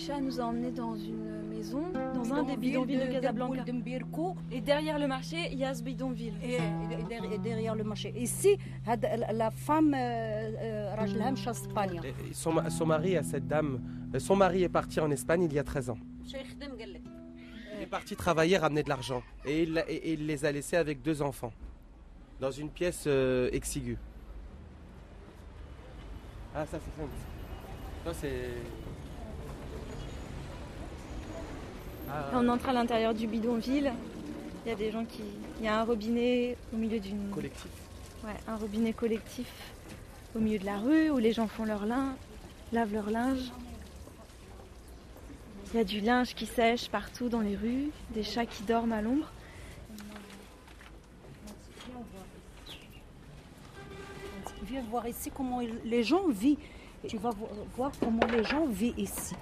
[0.00, 1.82] Aïcha nous a emmenés dans une maison,
[2.14, 3.64] dans un des bidonvilles de, de Casablanca.
[4.50, 6.32] Et derrière le marché, il y a ce bidonville.
[6.42, 6.58] Et,
[7.38, 8.14] derrière le marché.
[8.16, 11.36] Ici, la femme, euh, euh, Rajlam
[12.32, 13.78] son, son mari à cette dame,
[14.14, 15.98] euh, son mari est parti en Espagne il y a 13 ans.
[16.24, 19.22] Il est parti travailler, ramener de l'argent.
[19.44, 21.52] Et il, les a laissés avec deux enfants,
[22.40, 23.06] dans une pièce
[23.52, 23.98] exiguë.
[26.54, 27.08] Ah, ça c'est ça.
[28.06, 28.99] Ça c'est...
[32.12, 33.92] Ah, On entre à l'intérieur du bidonville.
[34.64, 35.22] Il y a des gens qui.
[35.58, 37.30] Il y a un robinet au milieu d'une.
[37.30, 37.70] collectif.
[38.24, 39.50] Ouais, un robinet collectif
[40.34, 42.14] au milieu de la rue où les gens font leur linge,
[42.72, 43.50] lavent leur linge.
[45.72, 48.92] Il y a du linge qui sèche partout dans les rues, des chats qui dorment
[48.92, 49.26] à l'ombre.
[54.64, 56.58] Viens voir ici comment les gens vivent.
[57.08, 59.34] Tu vas vo- voir comment les gens vivent ici.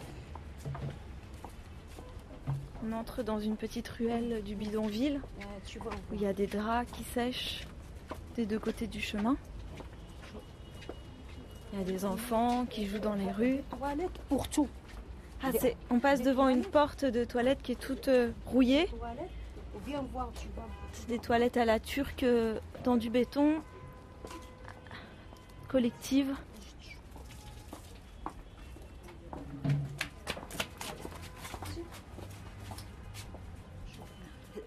[2.87, 5.21] On entre dans une petite ruelle du bidonville
[6.11, 7.67] où il y a des draps qui sèchent
[8.37, 9.37] des deux côtés du chemin.
[11.73, 13.61] Il y a des enfants qui jouent dans les rues.
[14.29, 14.69] Pour tout.
[15.43, 15.51] Ah,
[15.91, 18.89] on passe devant une porte de toilette qui est toute euh, rouillée.
[20.93, 23.63] C'est des toilettes à la turque euh, dans du béton,
[25.69, 26.35] collective.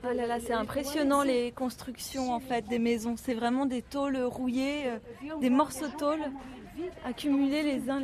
[0.03, 3.15] Ah là là, c'est impressionnant les constructions en fait des maisons.
[3.17, 4.99] C'est vraiment des tôles rouillées, euh,
[5.39, 6.21] des morceaux de tôle
[7.05, 8.01] accumulés les uns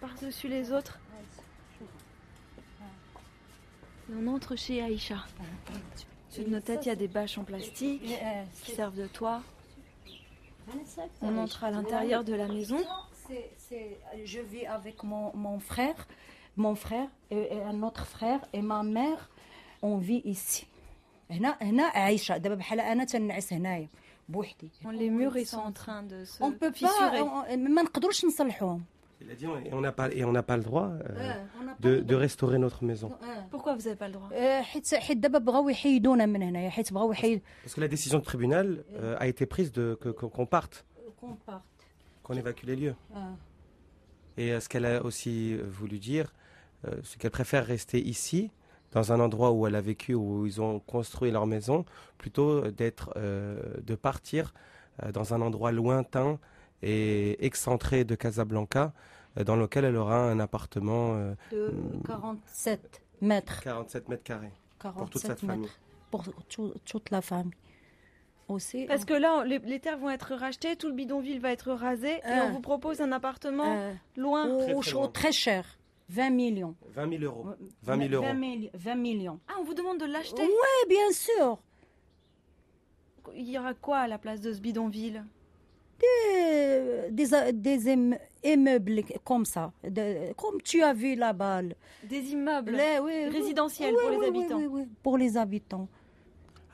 [0.00, 0.98] par-dessus les autres.
[4.12, 5.24] On entre chez Aïcha.
[6.28, 8.02] Sur nos têtes, il y a des bâches en plastique
[8.62, 9.40] qui servent de toit.
[11.22, 12.78] On entre à l'intérieur de la maison.
[14.24, 16.06] Je vis avec mon, mon frère,
[16.56, 19.30] mon frère et, et un autre frère et ma mère.
[19.82, 20.66] On vit ici.
[21.31, 23.87] هنا هنا عايشة دابا بحال أنا تنعس هنايا
[24.29, 24.69] بوحدي.
[24.83, 27.19] Les murs ils sont en train de se On peut fissurer.
[27.19, 28.83] pas on- ما نقدروش نصلحوهم.
[29.21, 31.37] Il a dit, et on n'a pas, et on n'a pas le droit euh, Ouais,
[31.59, 33.09] on n'a pas de, le de restaurer notre maison.
[33.53, 36.93] Pourquoi vous n'avez pas le droit آه، حيت حيت دابا بغاو يحيدونا من هنايا حيت
[36.93, 40.25] بغاو يحيد Parce que la décision du tribunal euh, a été prise de que- que-
[40.25, 40.85] qu'on parte,
[41.19, 41.63] qu'on parte.
[42.23, 42.95] qu'on évacue les lieux.
[43.15, 43.19] Ah.
[44.37, 46.27] Et euh, ce qu'elle a aussi euh, voulu dire,
[46.85, 48.51] euh, c'est qu'elle préfère rester ici,
[48.92, 51.84] dans un endroit où elle a vécu, où ils ont construit leur maison,
[52.18, 54.52] plutôt d'être, euh, de partir
[55.02, 56.38] euh, dans un endroit lointain
[56.82, 58.92] et excentré de Casablanca,
[59.38, 61.72] euh, dans lequel elle aura un appartement euh, de
[62.06, 63.60] 47 mètres.
[63.62, 65.68] 47 mètres carrés pour toute 47 sa famille.
[66.10, 67.52] pour tout- toute la famille.
[68.48, 71.70] Aussi, Parce que là, les, les terres vont être rachetées, tout le bidonville va être
[71.70, 74.48] rasé et on vous propose un appartement Euh, loin.
[75.12, 75.78] très cher,
[76.10, 76.74] 20 millions.
[76.94, 77.46] 20 000 euros.
[77.82, 78.24] 20 000 euros.
[78.26, 79.38] 20, mille- 20 millions.
[79.48, 81.58] Ah, on vous demande de l'acheter Oui, bien sûr.
[83.34, 85.24] Il y aura quoi à la place de ce bidonville
[86.00, 87.96] Des, des, des
[88.42, 91.62] immeubles comme ça, de- comme tu as vu là-bas.
[92.02, 94.56] Des immeubles Les- oui, résidentiels Oui, pour les oui, oui, habitants.
[94.58, 95.88] oui, oui, pour les habitants.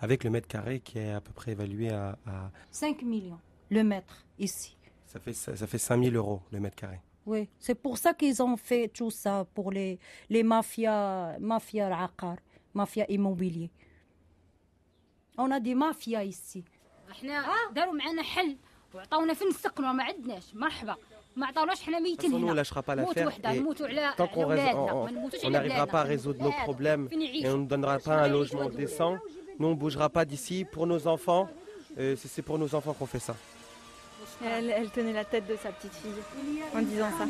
[0.01, 3.38] Avec le mètre carré qui est à peu près évalué à, à- 5 millions
[3.70, 4.77] le mètre ici.
[5.07, 7.01] ça fait ça, ça fait 5 000 euros le mètre carré.
[7.26, 12.38] Oui, c'est pour ça qu'ils ont fait tout ça pour les, les mafias, mafias العقار,
[12.74, 13.70] mafias immobiliers.
[15.38, 16.64] On a des mafias ici.
[17.12, 17.44] احنا
[17.76, 18.58] داروا معنا حل
[18.94, 20.96] وعطاونا فين نسكنوا ما عندناش مرحبا
[21.36, 23.28] ما عطاوناش حنا ميتين façon, nous, on هنا lâchera pas نموتوا l'affaire.
[23.28, 25.86] وحده et نموتوا على Tant qu'on على reste- ولادنا on- ما نموتوش on على n'arrivera
[25.86, 25.92] بلادنا.
[25.92, 26.66] pas à résoudre nos هذا.
[26.66, 29.18] problèmes فين et يعيشوا؟ on ne donnera pas un logement décent,
[29.60, 31.48] nous on ne bougera pas d'ici pour nos enfants.
[31.98, 33.36] Euh, c'est c'est pour nos enfants qu'on fait ça.
[34.45, 36.23] Elle, tenait la tête de sa petite fille
[36.75, 37.27] en disant ça.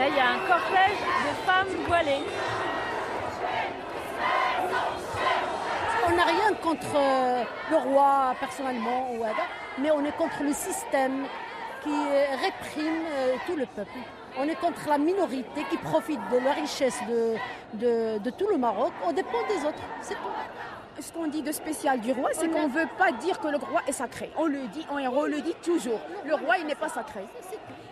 [0.00, 2.22] Là, il y a un cortège de femmes voilées.
[6.06, 9.42] On n'a rien contre euh, le roi personnellement, ou whatever,
[9.76, 11.26] mais on est contre le système
[11.82, 13.98] qui euh, réprime euh, tout le peuple.
[14.38, 17.34] On est contre la minorité qui profite de la richesse de,
[17.74, 19.82] de, de tout le Maroc au dépend des autres.
[20.00, 20.98] C'est tout.
[20.98, 23.58] Ce qu'on dit de spécial du roi, c'est qu'on ne veut pas dire que le
[23.58, 24.30] roi est sacré.
[24.38, 26.00] On le dit, on le dit toujours.
[26.24, 27.20] Le roi, il n'est pas sacré.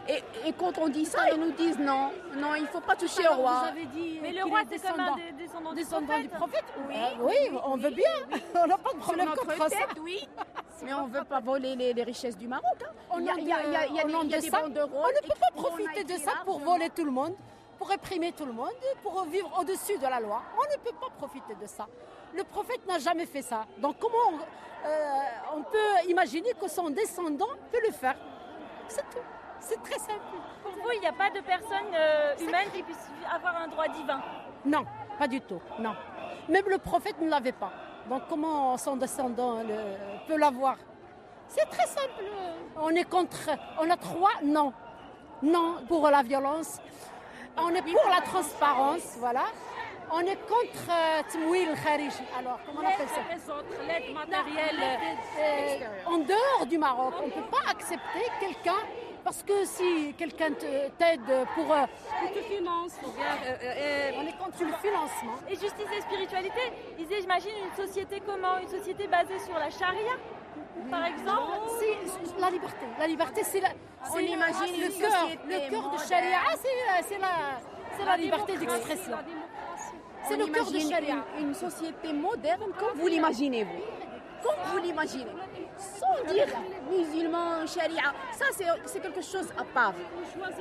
[0.09, 2.97] Et, et quand on dit ça, ils nous disent non, non, il ne faut pas
[2.97, 3.61] toucher au roi.
[3.61, 5.73] Vous avez dit Mais le roi, est c'est comme un descendant.
[5.75, 8.11] des Descendant du prophète Oui, Ah oui, on veut bien.
[8.55, 9.77] on n'a pas de Sur problème notre contre ça.
[10.03, 10.27] oui.
[10.83, 12.65] Mais on ne veut pas voler les, les richesses du Maroc.
[12.83, 13.17] hein.
[13.19, 14.49] Il y a, y a- il y a- il y a de- des, de des
[14.51, 17.35] ça, On ne peut pas on profiter de ça pour voler tout le monde,
[17.77, 18.71] pour réprimer tout le monde,
[19.03, 20.41] pour vivre au-dessus de la loi.
[20.57, 21.87] On ne peut pas profiter de ça.
[22.35, 23.67] Le prophète n'a jamais fait ça.
[23.79, 25.23] Donc comment on, euh,
[25.57, 28.17] on peut imaginer que son descendant peut le faire?
[28.89, 29.19] C'est tout.
[29.61, 30.21] C'est très simple.
[30.63, 33.89] Pour vous, il n'y a pas de personne euh, humaine qui puisse avoir un droit
[33.89, 34.21] divin
[34.65, 34.85] Non,
[35.19, 35.61] pas du tout.
[35.79, 35.95] Non.
[36.49, 37.73] Même le prophète ne l'avait pas.
[38.09, 40.77] Donc comment son descendant le- peut l'avoir
[41.49, 42.25] C'est très simple.
[42.77, 43.51] On est contre.
[43.81, 44.73] On a trois non.
[45.43, 46.79] Non pour la violence.
[47.59, 49.43] On est pour la transparence, voilà.
[50.11, 52.23] On est contre euh, Tmouil Khariji.
[52.39, 53.53] Alors, comment on appelle ça
[53.87, 54.81] L'aide matérielle.
[55.39, 58.79] Euh, en dehors du Maroc, on ne peut pas accepter quelqu'un
[59.25, 61.21] parce que si quelqu'un t'aide
[61.55, 61.73] pour.
[61.73, 61.85] euh,
[62.35, 62.93] te finance.
[63.05, 65.37] on est contre le financement.
[65.49, 66.61] Et justice et spiritualité,
[66.99, 70.13] ils disaient, j'imagine une société comment Une société basée sur la charia,
[70.91, 72.87] par exemple C'est la liberté.
[72.99, 73.69] La liberté, c'est la,
[74.11, 75.29] On c'est imagine le cœur.
[75.47, 75.99] Le cœur de.
[75.99, 77.59] Sharia, c'est, la,
[77.97, 79.17] c'est la, liberté d'expression.
[80.29, 81.25] C'est le cœur de imagine Sharia.
[81.39, 83.98] Une, une société moderne comme vous l'imaginez, vous.
[84.43, 85.27] Comme vous l'imaginez.
[85.77, 86.47] Sans dire
[86.91, 88.13] musulman, charia.
[88.33, 89.95] Ça, c'est c'est quelque chose à part.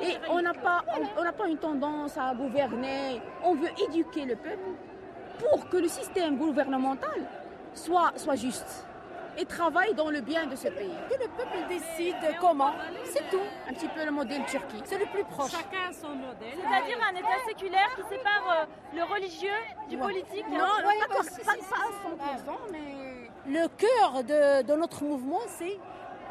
[0.02, 3.22] Et on n'a pas, on, on n'a pas une tendance à gouverner.
[3.44, 4.70] On veut éduquer le peuple
[5.40, 7.20] pour que le système gouvernemental
[7.74, 8.86] soit, soit juste
[9.40, 10.96] et travaille dans le bien de ce pays.
[11.10, 12.72] Que le peuple décide comment,
[13.06, 13.40] c'est tout.
[13.70, 14.82] Un petit peu le modèle Turquie.
[14.84, 15.52] C'est le plus proche.
[15.52, 16.54] Chacun son modèle.
[16.56, 19.60] C'est-à-dire un État séculaire qui sépare euh, le religieux
[19.90, 23.07] du politique Non, pas, pas- pas à 100%, mais
[23.48, 25.78] le cœur de, de notre mouvement, c'est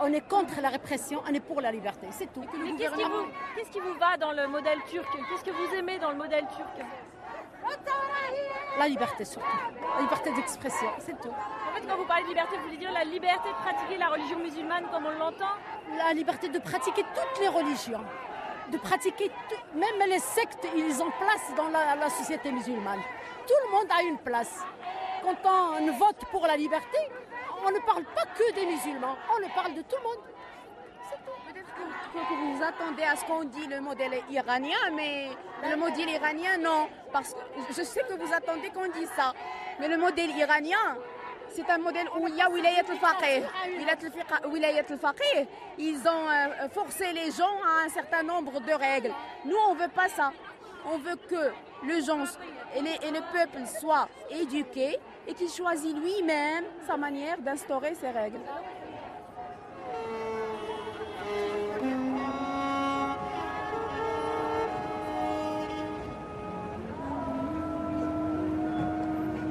[0.00, 2.06] on est contre la répression, on est pour la liberté.
[2.10, 2.44] C'est tout.
[2.62, 3.26] Mais qu'est-ce qui, vous,
[3.56, 5.06] qu'est-ce qui vous va dans le modèle turc?
[5.30, 6.68] Qu'est-ce que vous aimez dans le modèle turc?
[8.78, 9.46] La liberté surtout.
[9.96, 11.30] La liberté d'expression, c'est tout.
[11.30, 14.08] En fait, quand vous parlez de liberté, vous voulez dire la liberté de pratiquer la
[14.08, 15.54] religion musulmane comme on l'entend?
[15.96, 18.04] La liberté de pratiquer toutes les religions.
[18.70, 23.00] De pratiquer tout- même les sectes, ils ont place dans la, la société musulmane.
[23.46, 24.62] Tout le monde a une place.
[25.42, 26.98] Quand on vote pour la liberté,
[27.66, 30.24] on ne parle pas que des musulmans, on parle de tout le monde.
[31.48, 35.28] Peut-être que, que vous vous attendez à ce qu'on dit le modèle iranien, mais
[35.68, 36.88] le modèle iranien, non.
[37.12, 37.40] Parce que
[37.76, 39.32] je sais que vous attendez qu'on dise ça.
[39.80, 40.96] Mais le modèle iranien,
[41.48, 43.42] c'est un modèle où il y a wilayat al-faqih.
[43.78, 45.46] Wilayat al-fiqa- Wilayat al-faqih,
[45.78, 49.12] ils ont euh, forcé les gens à un certain nombre de règles.
[49.44, 50.32] Nous, on ne veut pas ça.
[50.84, 51.52] On veut que
[51.84, 52.24] le gens
[52.76, 54.96] et, les- le peuple soient éduqués
[55.28, 58.40] et qu'il choisit lui-même sa manière d'instaurer ces règles.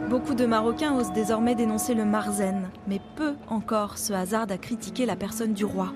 [0.09, 5.05] Beaucoup de Marocains osent désormais dénoncer le marzen, mais peu encore se hasardent à critiquer
[5.05, 5.93] la personne du roi.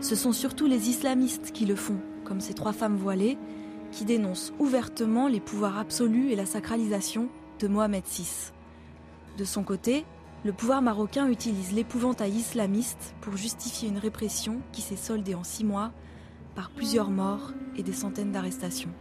[0.00, 3.38] Ce sont surtout les islamistes qui le font, comme ces trois femmes voilées,
[3.92, 8.52] qui dénoncent ouvertement les pouvoirs absolus et la sacralisation de Mohamed VI.
[9.38, 10.04] De son côté,
[10.44, 15.64] le pouvoir marocain utilise l'épouvantail islamiste pour justifier une répression qui s'est soldée en six
[15.64, 15.92] mois
[16.54, 18.92] par plusieurs morts et des centaines d'arrestations.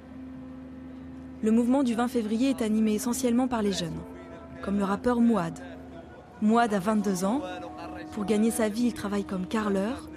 [1.42, 4.00] Le mouvement du 20 février est animé essentiellement par les jeunes,
[4.62, 5.58] comme le rappeur Mouad.
[6.42, 7.42] Mouad a 22 ans.
[8.12, 10.10] Pour gagner sa vie, il travaille comme carreleur.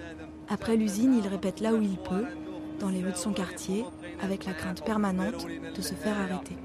[0.49, 2.27] Après l'usine, il répète là où il peut,
[2.81, 3.85] dans les rues de son quartier,
[4.23, 6.57] avec la crainte permanente de se faire arrêter.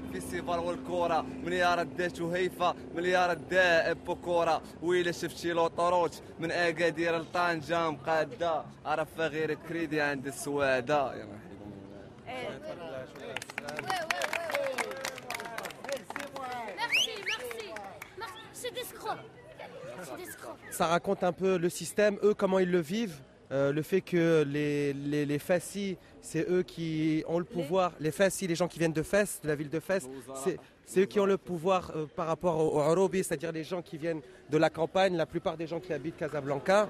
[20.70, 23.20] Ça raconte un peu le système, eux, comment ils le vivent.
[23.50, 25.38] Euh, le fait que les, les,
[26.20, 27.92] c'est eux qui ont le pouvoir.
[28.00, 30.08] Les Fès, si les gens qui viennent de Fès, de la ville de Fès,
[30.84, 33.98] c'est eux qui ont le pouvoir euh, par rapport aux au c'est-à-dire les gens qui
[33.98, 36.88] viennent de la campagne, la plupart des gens qui habitent Casablanca.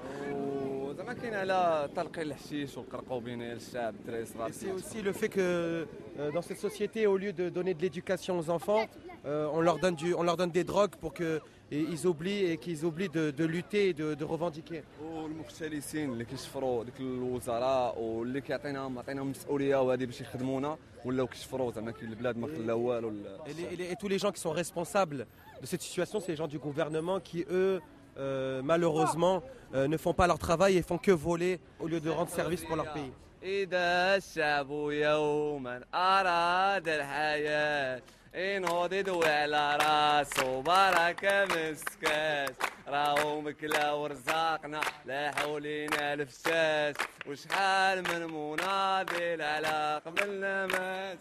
[4.51, 5.87] C'est aussi le fait que
[6.19, 8.85] euh, dans cette société, au lieu de donner de l'éducation aux enfants,
[9.24, 13.08] on, leur donne du, on leur donne des drogues pour qu'ils oublient et qu'ils oublient
[13.08, 14.82] de, de lutter et de, de revendiquer.
[15.02, 21.90] والمختلسين اللي كيشفروا ديك الوزراء واللي كيعطيناهم عطيناهم مسؤوليه وهذه باش يخدمونا ولاو كيشفروا زعما
[21.90, 23.10] كاين البلاد ما خلا والو
[23.46, 25.26] Et, les- et les- et tous les gens qui sont responsables
[25.62, 27.80] de cette situation, c'est les gens du gouvernement qui, eux,
[28.18, 29.42] euh, malheureusement,
[29.74, 32.62] euh, ne font pas leur travail et font que voler au lieu de rendre service
[32.64, 33.12] pour leur pays.
[33.42, 38.02] إذا الشعب يوما أراد الحياة
[38.33, 42.51] ينوض يدوي على راسو بركة مسكاس.
[42.87, 46.95] راهو مكلا ورزاقنا لا حولينا الفساس
[47.27, 51.17] وشحال من مناضل على قبل نماس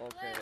[0.00, 0.32] أوكي.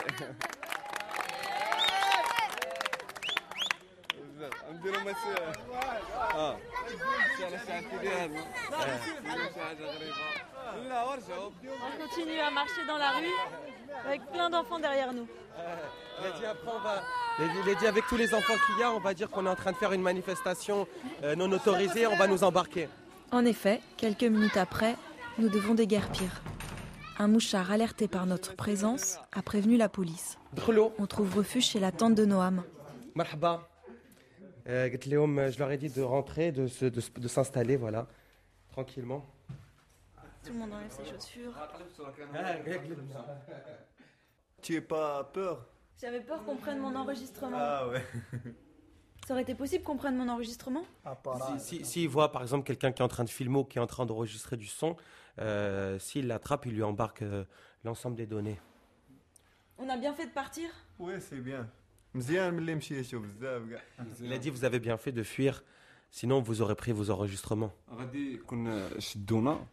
[4.74, 5.52] نديرو مسيرة
[6.34, 9.00] اه ان شاء الله الشعب كيدير هذا
[9.54, 11.50] شي حاجة غريبة لا ورجعوا
[11.88, 13.38] On continue à marcher dans la rue
[14.06, 15.28] avec plein d'enfants derrière nous.
[16.20, 17.02] Il a dit après, on va-
[17.64, 19.54] il a dit avec tous les enfants qu'il y a, on va dire qu'on est
[19.56, 20.78] en train de faire une manifestation
[21.24, 22.88] euh, non autorisée, on va nous embarquer.
[23.32, 24.94] En effet, quelques minutes après,
[25.38, 26.30] nous devons déguerpir.
[27.18, 30.38] Un mouchard alerté par notre présence a prévenu la police.
[31.02, 32.62] On trouve refuge chez la tante de Noam.
[33.16, 33.73] مرحبا Euh, قلت لهم
[34.65, 38.07] je leur ai dit de rentrer, de, se- de, s'installer, voilà,
[38.69, 39.25] tranquillement.
[40.43, 41.53] Tout le monde enlève ses chaussures.
[44.61, 45.67] Tu es pas peur?
[46.01, 47.57] J'avais peur qu'on prenne mon enregistrement.
[47.59, 48.03] Ah ouais.
[49.27, 50.83] Ça aurait été possible qu'on prenne mon enregistrement?
[51.59, 53.77] Si- si- S'ils voient par exemple quelqu'un qui est en train de filmer ou qui
[53.77, 54.95] est en train d'enregistrer du son,
[55.39, 57.43] euh, s'il l'attrape, il lui embarque euh,
[57.83, 58.59] l'ensemble des données.
[59.77, 60.69] On a bien fait de partir?
[60.99, 61.69] Ouais, c'est bien.
[62.14, 63.82] مزيان ملي مشيتو بزاف كاع
[64.20, 65.62] Il a dit vous avez bien fait de fuir,
[66.10, 67.70] sinon vous aurez pris vos enregistrements.
[67.90, 69.66] غادي كنا شدونا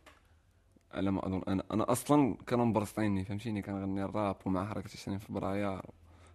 [0.91, 5.82] على ما اظن انا انا اصلا كانوا مبرصطيني فهمتيني كنغني الراب ومع حركه 20 فبراير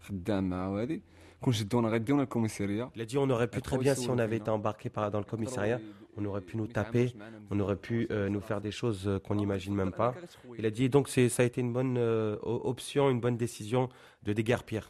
[0.01, 1.03] خدام معاه وهادي
[1.41, 4.37] كون شدونا غيديونا الكوميساريه Il a dit on aurait pu très bien, si on avait
[4.37, 5.81] été embarqué par, dans le commissariat,
[6.19, 7.07] on aurait pu nous taper,
[7.53, 10.13] on aurait pu euh, nous faire des choses euh, qu'on n'imagine même pas.
[10.59, 13.39] Il a dit donc c'est- ça a été une bonne euh, o- option, une bonne
[13.47, 13.83] décision
[14.27, 14.83] de déguerpir.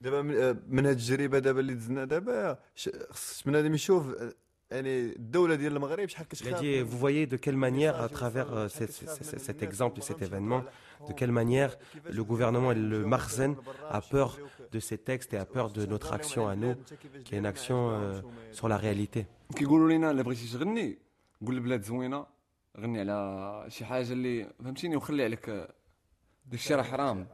[0.00, 4.32] دابا من- آه، من هاد التجربه دابا اللي دزنا دابا ش- خص بنادم يشوف آه،
[4.70, 8.08] يعني الدوله ديال المغرب شحال Il a كتخاف dit, vous voyez de quelle manière, à
[8.08, 10.62] travers euh, cet, cet- cet exemple et cet événement,
[11.08, 11.72] de quelle manière
[12.18, 13.52] le gouvernement et le Marzen
[13.98, 14.30] a peur
[14.74, 16.74] de ces textes et a peur de notre action à nous,
[17.24, 18.20] qui est une action euh,
[18.52, 19.26] sur la réalité.
[19.56, 20.98] كيقولوا لنا الا بغيتي تغني
[21.46, 22.26] قول البلاد زوينه
[22.80, 25.74] غني على شي حاجه اللي فهمتيني وخلي عليك آه،
[26.46, 27.26] داك الشيء راه حرام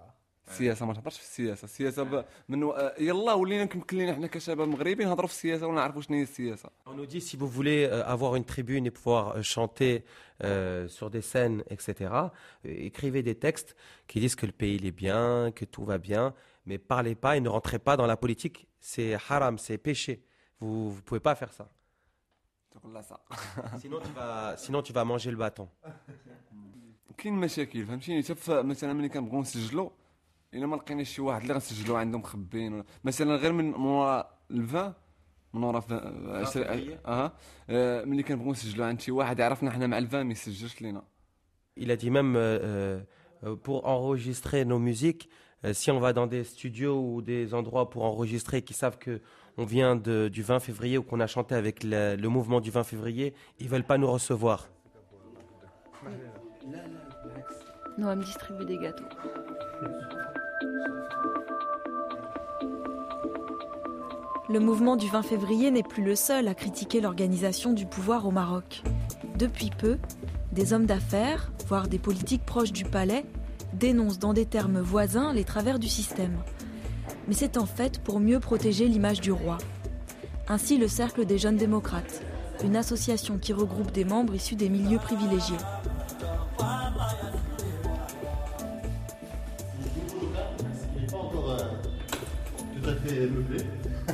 [0.49, 2.25] السياسه ما تهضرش في السياسه السياسه ب...
[2.49, 2.71] من و...
[2.73, 6.23] آه، يلا ولينا يمكن لينا حنا كشباب مغربي نهضروا في السياسه ولا نعرفوا شنو هي
[6.23, 10.05] السياسه On nous dit si vous voulez euh, avoir une tribune et pouvoir euh, chanter
[10.43, 12.29] euh, sur des scènes, etc., euh,
[12.91, 13.77] écrivez des textes
[14.09, 16.25] qui disent que le pays il est bien, que tout va bien,
[16.67, 18.59] mais parlez pas et ne rentrez pas dans la politique.
[18.91, 20.15] C'est haram, c'est péché.
[20.61, 21.67] Vous ne pouvez pas faire ça.
[22.71, 23.21] تقول لا صح
[23.83, 25.69] Sinon tu, vas, sinon tu vas manger le bâton.
[27.19, 29.91] كاين مشاكل فهمتيني حتى في- مثلا ملي كنبغيو نسجلوا
[30.55, 34.31] الا ما لقيناش شي واحد اللي غنسجلوا عندهم مخبيين ولا مثلا غير من من ورا
[34.51, 34.93] الفان
[35.55, 36.99] من ورا ف- عشر- فبراير.
[37.07, 37.33] اه
[37.71, 41.03] آه، ملي كنبغيو نسجلوا عند شي واحد يعرفنا حنا مع الفان ما يسجلش لينا
[41.81, 43.01] Il a dit même euh,
[43.45, 45.25] euh, pour enregistrer nos musiques,
[45.65, 49.15] euh, si on va dans des studios ou des endroits pour enregistrer qui savent que
[49.57, 52.71] on vient de- du 20 février ou qu'on a chanté avec le, le mouvement du
[52.71, 53.27] 20 février,
[53.63, 54.59] ils veulent pas nous recevoir.
[57.99, 59.11] Noam distribue des gâteaux.
[64.48, 68.32] Le mouvement du 20 février n'est plus le seul à critiquer l'organisation du pouvoir au
[68.32, 68.84] Maroc.
[69.40, 69.98] Depuis peu,
[70.52, 73.26] des hommes d'affaires, voire des politiques proches du palais,
[73.74, 76.38] dénoncent dans des termes voisins les travers du système.
[77.28, 79.58] Mais c'est en fait pour mieux protéger l'image du roi.
[80.48, 82.22] Ainsi le Cercle des jeunes démocrates,
[82.64, 85.58] une association qui regroupe des membres issus des milieux privilégiés.
[94.08, 94.14] C'est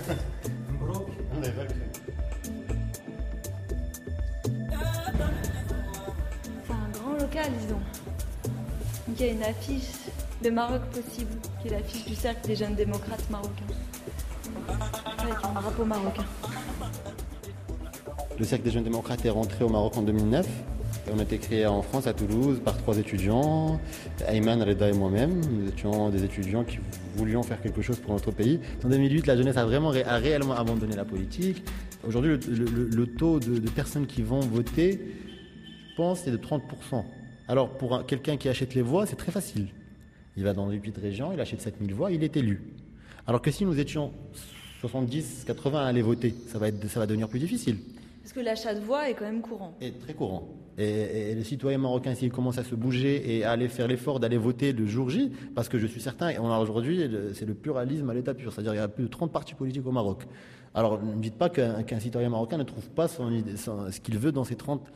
[6.71, 7.79] un grand local, disons.
[9.07, 9.91] Il y a une affiche
[10.43, 11.31] de Maroc possible,
[11.61, 13.51] qui est l'affiche du Cercle des jeunes démocrates marocains.
[15.17, 16.25] Avec un drapeau marocain.
[18.39, 20.47] Le Cercle des jeunes démocrates est rentré au Maroc en 2009.
[21.09, 23.79] On a été créé en France, à Toulouse, par trois étudiants,
[24.27, 25.41] Ayman, Reda et moi-même.
[25.51, 26.77] Nous étions des étudiants qui
[27.15, 28.59] voulions faire quelque chose pour notre pays.
[28.85, 31.63] En 2008, la jeunesse a vraiment a réellement abandonné la politique.
[32.07, 35.01] Aujourd'hui, le, taux de, personnes qui vont voter,
[35.89, 37.03] je pense, c'est de 30%.
[37.47, 39.67] Alors, pour un- quelqu'un qui achète les voix, c'est très facile.
[40.37, 42.61] Il va dans les huit régions, il achète 7000 voix, il est élu.
[43.27, 44.11] Alors que si nous étions
[44.81, 47.77] 70, 80 à aller voter, ça va, être, ça va devenir plus difficile.
[48.21, 49.73] Parce que l'achat de voix est quand même courant.
[49.81, 50.47] Et très courant.
[50.77, 54.19] Et, et les citoyens marocains, s'ils commencent à se bouger et à aller faire l'effort
[54.19, 57.33] d'aller voter le jour J, parce que je suis certain, et on a aujourd'hui, le-
[57.33, 59.85] c'est le pluralisme à l'état pur, c'est-à-dire il y a plus de 30 partis politiques
[59.85, 60.23] au Maroc.
[60.73, 64.17] Alors ne me dites pas qu'un citoyen marocain ne trouve pas son son- ce qu'il
[64.17, 64.89] veut dans ces 30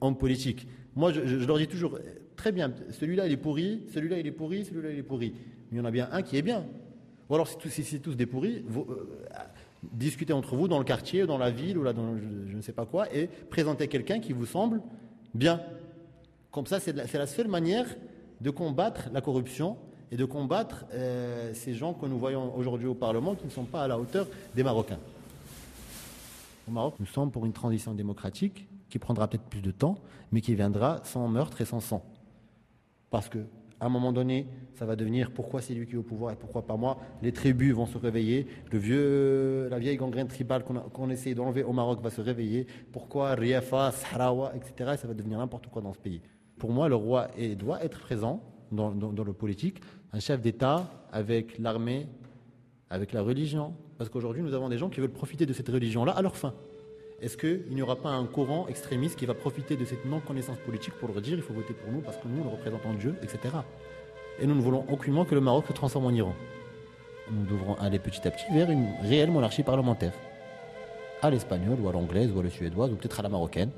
[0.00, 0.66] hommes politiques.
[0.96, 1.98] Moi, je, leur dis toujours,
[2.34, 5.34] très bien, celui-là il est pourri, celui-là il est pourri, celui-là il est pourri.
[5.70, 6.64] Mais il y en a bien un qui est bien.
[7.30, 9.06] Ou alors si, tous- tous des pourris, vous, euh,
[9.82, 12.72] discutez entre vous dans le quartier, dans la ville, ou là, dans je, ne sais
[12.72, 14.80] pas quoi, et présentez quelqu'un qui vous semble
[15.34, 15.60] bien.
[16.50, 17.86] Comme ça, c'est la, c'est la seule manière
[18.40, 19.76] de combattre la corruption
[20.10, 23.64] et de combattre euh, ces gens que nous voyons aujourd'hui au Parlement qui ne sont
[23.64, 24.98] pas à la hauteur des Marocains.
[26.68, 29.96] Au Maroc, nous sommes pour une transition démocratique qui prendra peut-être plus de temps,
[30.30, 32.04] mais qui viendra sans meurtre et sans sang.
[33.10, 33.38] Parce que
[33.82, 36.36] à un moment donné, ça va devenir pourquoi c'est lui qui est au pouvoir et
[36.36, 36.98] pourquoi pas moi.
[37.20, 38.46] Les tribus vont se réveiller.
[38.70, 42.68] Le vieux, la vieille gangrène tribale qu'on qu'on essaie d'enlever au Maroc va se réveiller.
[42.92, 44.92] Pourquoi Riafa, Sahrawa, etc.
[44.96, 46.20] Ça va devenir n'importe quoi dans ce pays.
[46.58, 47.26] Pour moi, le roi
[47.58, 49.80] doit être présent dans- dans le politique.
[50.12, 52.06] Un chef d'État avec l'armée,
[52.88, 53.74] avec la religion.
[53.98, 56.54] Parce qu'aujourd'hui, nous avons des gens qui veulent profiter de cette religion-là à leur fin.
[57.22, 60.94] Est-ce qu'il n'y aura pas un courant extrémiste qui va profiter de cette non-connaissance politique
[60.94, 63.54] pour leur dire il faut voter pour nous parce que nous, le représentons Dieu, etc.
[64.40, 66.34] Et nous ne voulons aucunement que le Maroc se transforme en Iran.
[67.30, 70.12] Nous devrons aller petit à petit vers une réelle monarchie parlementaire.
[71.22, 73.70] À l'espagnole, ou à l'anglaise, ou à la suédoise, ou peut-être à la marocaine.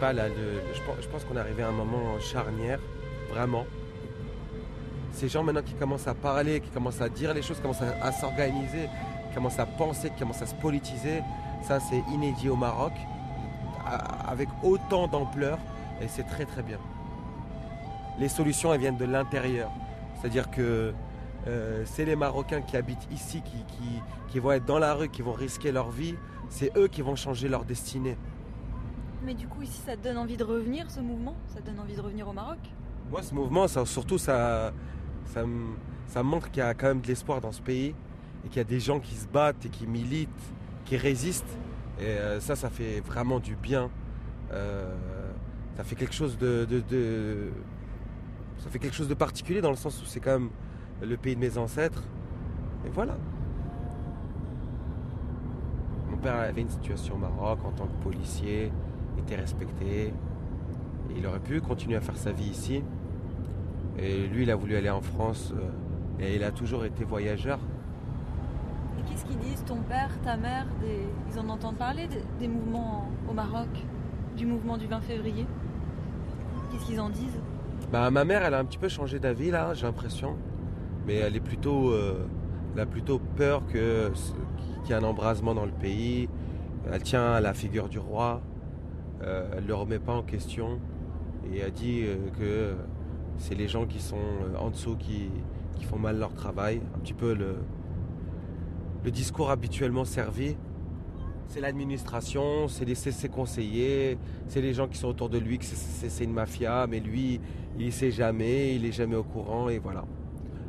[0.00, 2.78] Je pense, qu'on est arrivé à un moment charnière,
[3.30, 3.64] vraiment.
[5.12, 7.82] Ces gens maintenant qui commencent à parler, qui commencent à dire les choses, qui commencent
[7.82, 8.88] à, à s'organiser,
[9.28, 11.22] qui commencent à penser, qui commencent à se politiser,
[11.62, 12.92] Ça, c'est inédit au Maroc,
[14.28, 15.58] avec autant d'ampleur,
[16.02, 16.78] et c'est très très bien.
[18.18, 19.70] Les solutions, elles viennent de l'intérieur.
[20.20, 20.92] C'est-à-dire que
[21.46, 23.42] euh, c'est les Marocains qui habitent ici,
[24.28, 26.16] qui vont être dans la rue, qui vont risquer leur vie.
[26.50, 28.18] C'est eux qui vont changer leur destinée.
[29.24, 31.34] Mais du coup, ici, ça te donne envie de revenir, ce mouvement?
[31.48, 32.58] Ça te donne envie de revenir au Maroc?
[33.10, 34.72] Moi, ce mouvement, surtout, ça,
[35.26, 37.94] ça, me, montre qu'il y a quand même de l'espoir dans ce pays
[38.44, 40.28] et qu'il y a des gens qui se battent et qui militent,
[40.84, 41.58] qui résistent.
[41.98, 43.90] Et euh, ça, ça fait vraiment du bien.
[44.52, 44.94] Euh,
[45.76, 46.66] ça fait quelque chose de-
[48.58, 50.50] ça fait quelque chose de particulier dans le sens où c'est quand même
[51.02, 52.02] le pays de mes ancêtres.
[52.86, 53.16] Et voilà.
[56.10, 58.70] Mon père avait une situation au Maroc en tant que policier,
[59.18, 60.12] était respecté.
[61.10, 62.82] Et il aurait pu continuer à faire sa vie ici.
[63.98, 67.58] Et lui, il a voulu aller en France euh, et il a toujours été voyageur.
[68.98, 71.06] Et qu'est-ce qu'ils disent, ton père, ta mère des...
[71.32, 73.68] Ils en entendent parler des, des mouvements au Maroc
[74.36, 75.46] Du mouvement du 20 février?
[76.70, 77.40] Qu'est-ce qu'ils en disent?
[77.92, 80.36] Bah, ma mère, elle a un petit peu changé d'avis là, j'ai l'impression.
[81.06, 82.26] Mais elle est plutôt, euh,
[82.74, 84.10] elle a plutôt peur que
[84.82, 86.28] qu'il y ait un embrasement dans le pays.
[86.90, 88.42] Elle tient à la figure du roi.
[89.24, 90.78] Euh, elle ne le remet pas en question.
[91.52, 92.74] Et elle dit euh, que
[93.38, 95.30] c'est les gens qui sont euh, en dessous qui,
[95.74, 96.80] qui font mal leur travail.
[96.94, 97.56] Un petit peu le,
[99.04, 100.56] le discours habituellement servi.
[101.48, 104.18] C'est l'administration, c'est ses conseillers,
[104.48, 107.38] c'est les gens qui sont autour de lui, que c'est- une mafia, mais lui,
[107.78, 110.04] il ne sait jamais, il est jamais au courant, et voilà.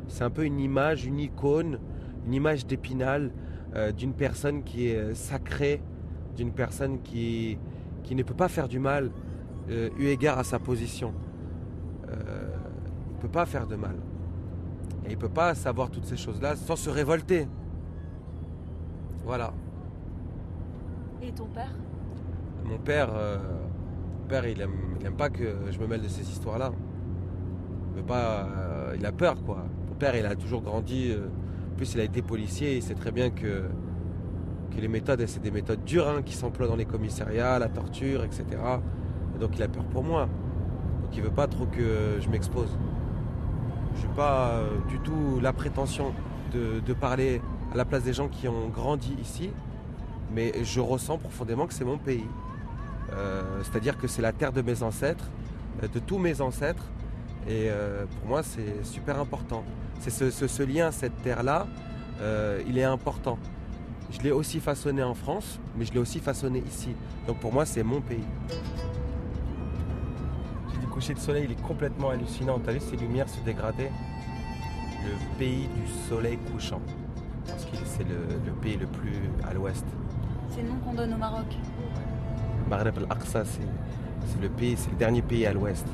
[0.06, 1.80] C'est un peu une image, une icône,
[2.26, 3.32] une image d'épinal
[3.74, 5.80] euh, d'une personne qui est euh, sacrée,
[6.36, 7.58] d'une personne qui,
[8.06, 9.10] qui ne peut pas faire du mal,
[9.68, 11.12] euh, eu égard à sa position.
[12.08, 12.54] Euh,
[13.10, 13.96] il ne peut pas faire de mal.
[15.04, 17.48] Et il ne peut pas savoir toutes ces choses-là sans se révolter.
[19.24, 19.52] Voilà.
[21.20, 21.74] Et ton père?
[22.64, 23.38] Mon père, euh,
[24.20, 26.72] mon père il, aime, il aime pas que je me mêle de ces histoires-là.
[27.90, 28.48] Il, veut pas,
[28.94, 29.64] il a peur, quoi.
[29.88, 31.12] Mon père, il a toujours grandi.
[31.12, 32.76] en plus, il a été policier.
[32.76, 33.64] Il sait très bien que,
[34.74, 38.24] que les méthodes, c'est des méthodes dures hein, qui s'emploient dans les commissariats, la torture,
[38.24, 38.44] etc.
[39.34, 40.28] Et donc, il a peur pour moi.
[41.02, 42.76] Donc, il veut pas trop que je m'expose.
[44.00, 46.12] Je n'ai pas euh, du tout la prétention
[46.52, 47.42] de, parler
[47.72, 49.50] à la place des gens qui ont grandi ici,
[50.32, 52.24] mais je ressens profondément que c'est mon pays.
[53.12, 55.28] Euh, C'est-à-dire que c'est la terre de mes ancêtres,
[55.82, 56.84] euh, de tous mes ancêtres,
[57.48, 57.68] et
[58.18, 59.62] pour moi c'est super important.
[60.00, 61.68] C'est ce, lien, cette terre-là,
[62.66, 63.38] il est important.
[64.10, 66.90] Je l'ai aussi façonné en France, mais je l'ai aussi façonné ici.
[67.26, 68.24] Donc pour moi c'est mon pays.
[70.72, 72.58] J'ai dit coucher de soleil, il est complètement hallucinant.
[72.58, 73.90] T'as vu ces lumières se dégrader?
[75.04, 76.80] Le pays du soleil couchant.
[77.46, 79.86] Parce que c'est le, le pays le plus à l'ouest.
[80.50, 81.46] C'est le nom qu'on donne au Maroc.
[82.68, 83.60] Maghreb al-Aqsa, c'est
[84.26, 85.86] c'est le pays, c'est le dernier pays à l'ouest.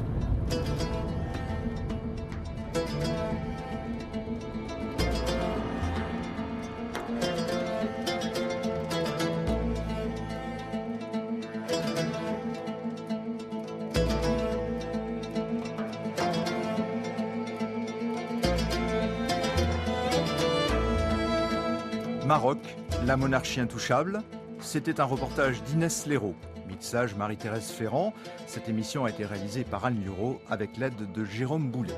[23.12, 24.22] La monarchie intouchable,
[24.58, 26.34] c'était un reportage d'Inès Léraud.
[26.66, 28.14] Mixage Marie-Thérèse Ferrand.
[28.46, 31.92] Cette émission a été réalisée par Anne Lureau avec l'aide de Jérôme Boulet.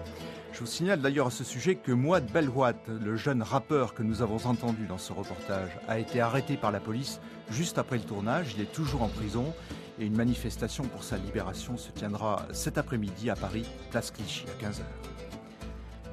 [0.53, 4.23] Je vous signale d'ailleurs à ce sujet que Mouad Belhouat, le jeune rappeur que nous
[4.23, 8.57] avons entendu dans ce reportage, a été arrêté par la police juste après le tournage.
[8.57, 9.55] Il est toujours en prison
[10.01, 14.65] et une manifestation pour sa libération se tiendra cet après-midi à Paris, place Clichy à
[14.65, 15.14] 15h.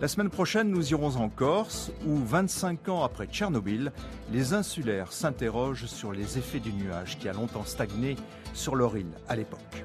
[0.01, 3.91] La semaine prochaine, nous irons en Corse, où 25 ans après Tchernobyl,
[4.33, 8.15] les insulaires s'interrogent sur les effets du nuage qui a longtemps stagné
[8.55, 9.83] sur leur île à l'époque.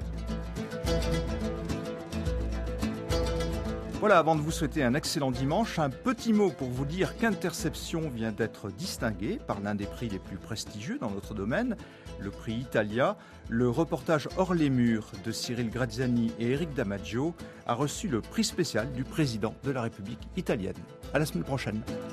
[4.00, 8.08] Voilà, avant de vous souhaiter un excellent dimanche, un petit mot pour vous dire qu'Interception
[8.08, 11.76] vient d'être distingué par l'un des prix les plus prestigieux dans notre domaine,
[12.20, 13.16] le prix Italia.
[13.48, 17.34] Le reportage Hors les murs de Cyril Graziani et Eric Damaggio
[17.66, 20.74] a reçu le prix spécial du président de la République italienne.
[21.14, 21.80] À la semaine prochaine.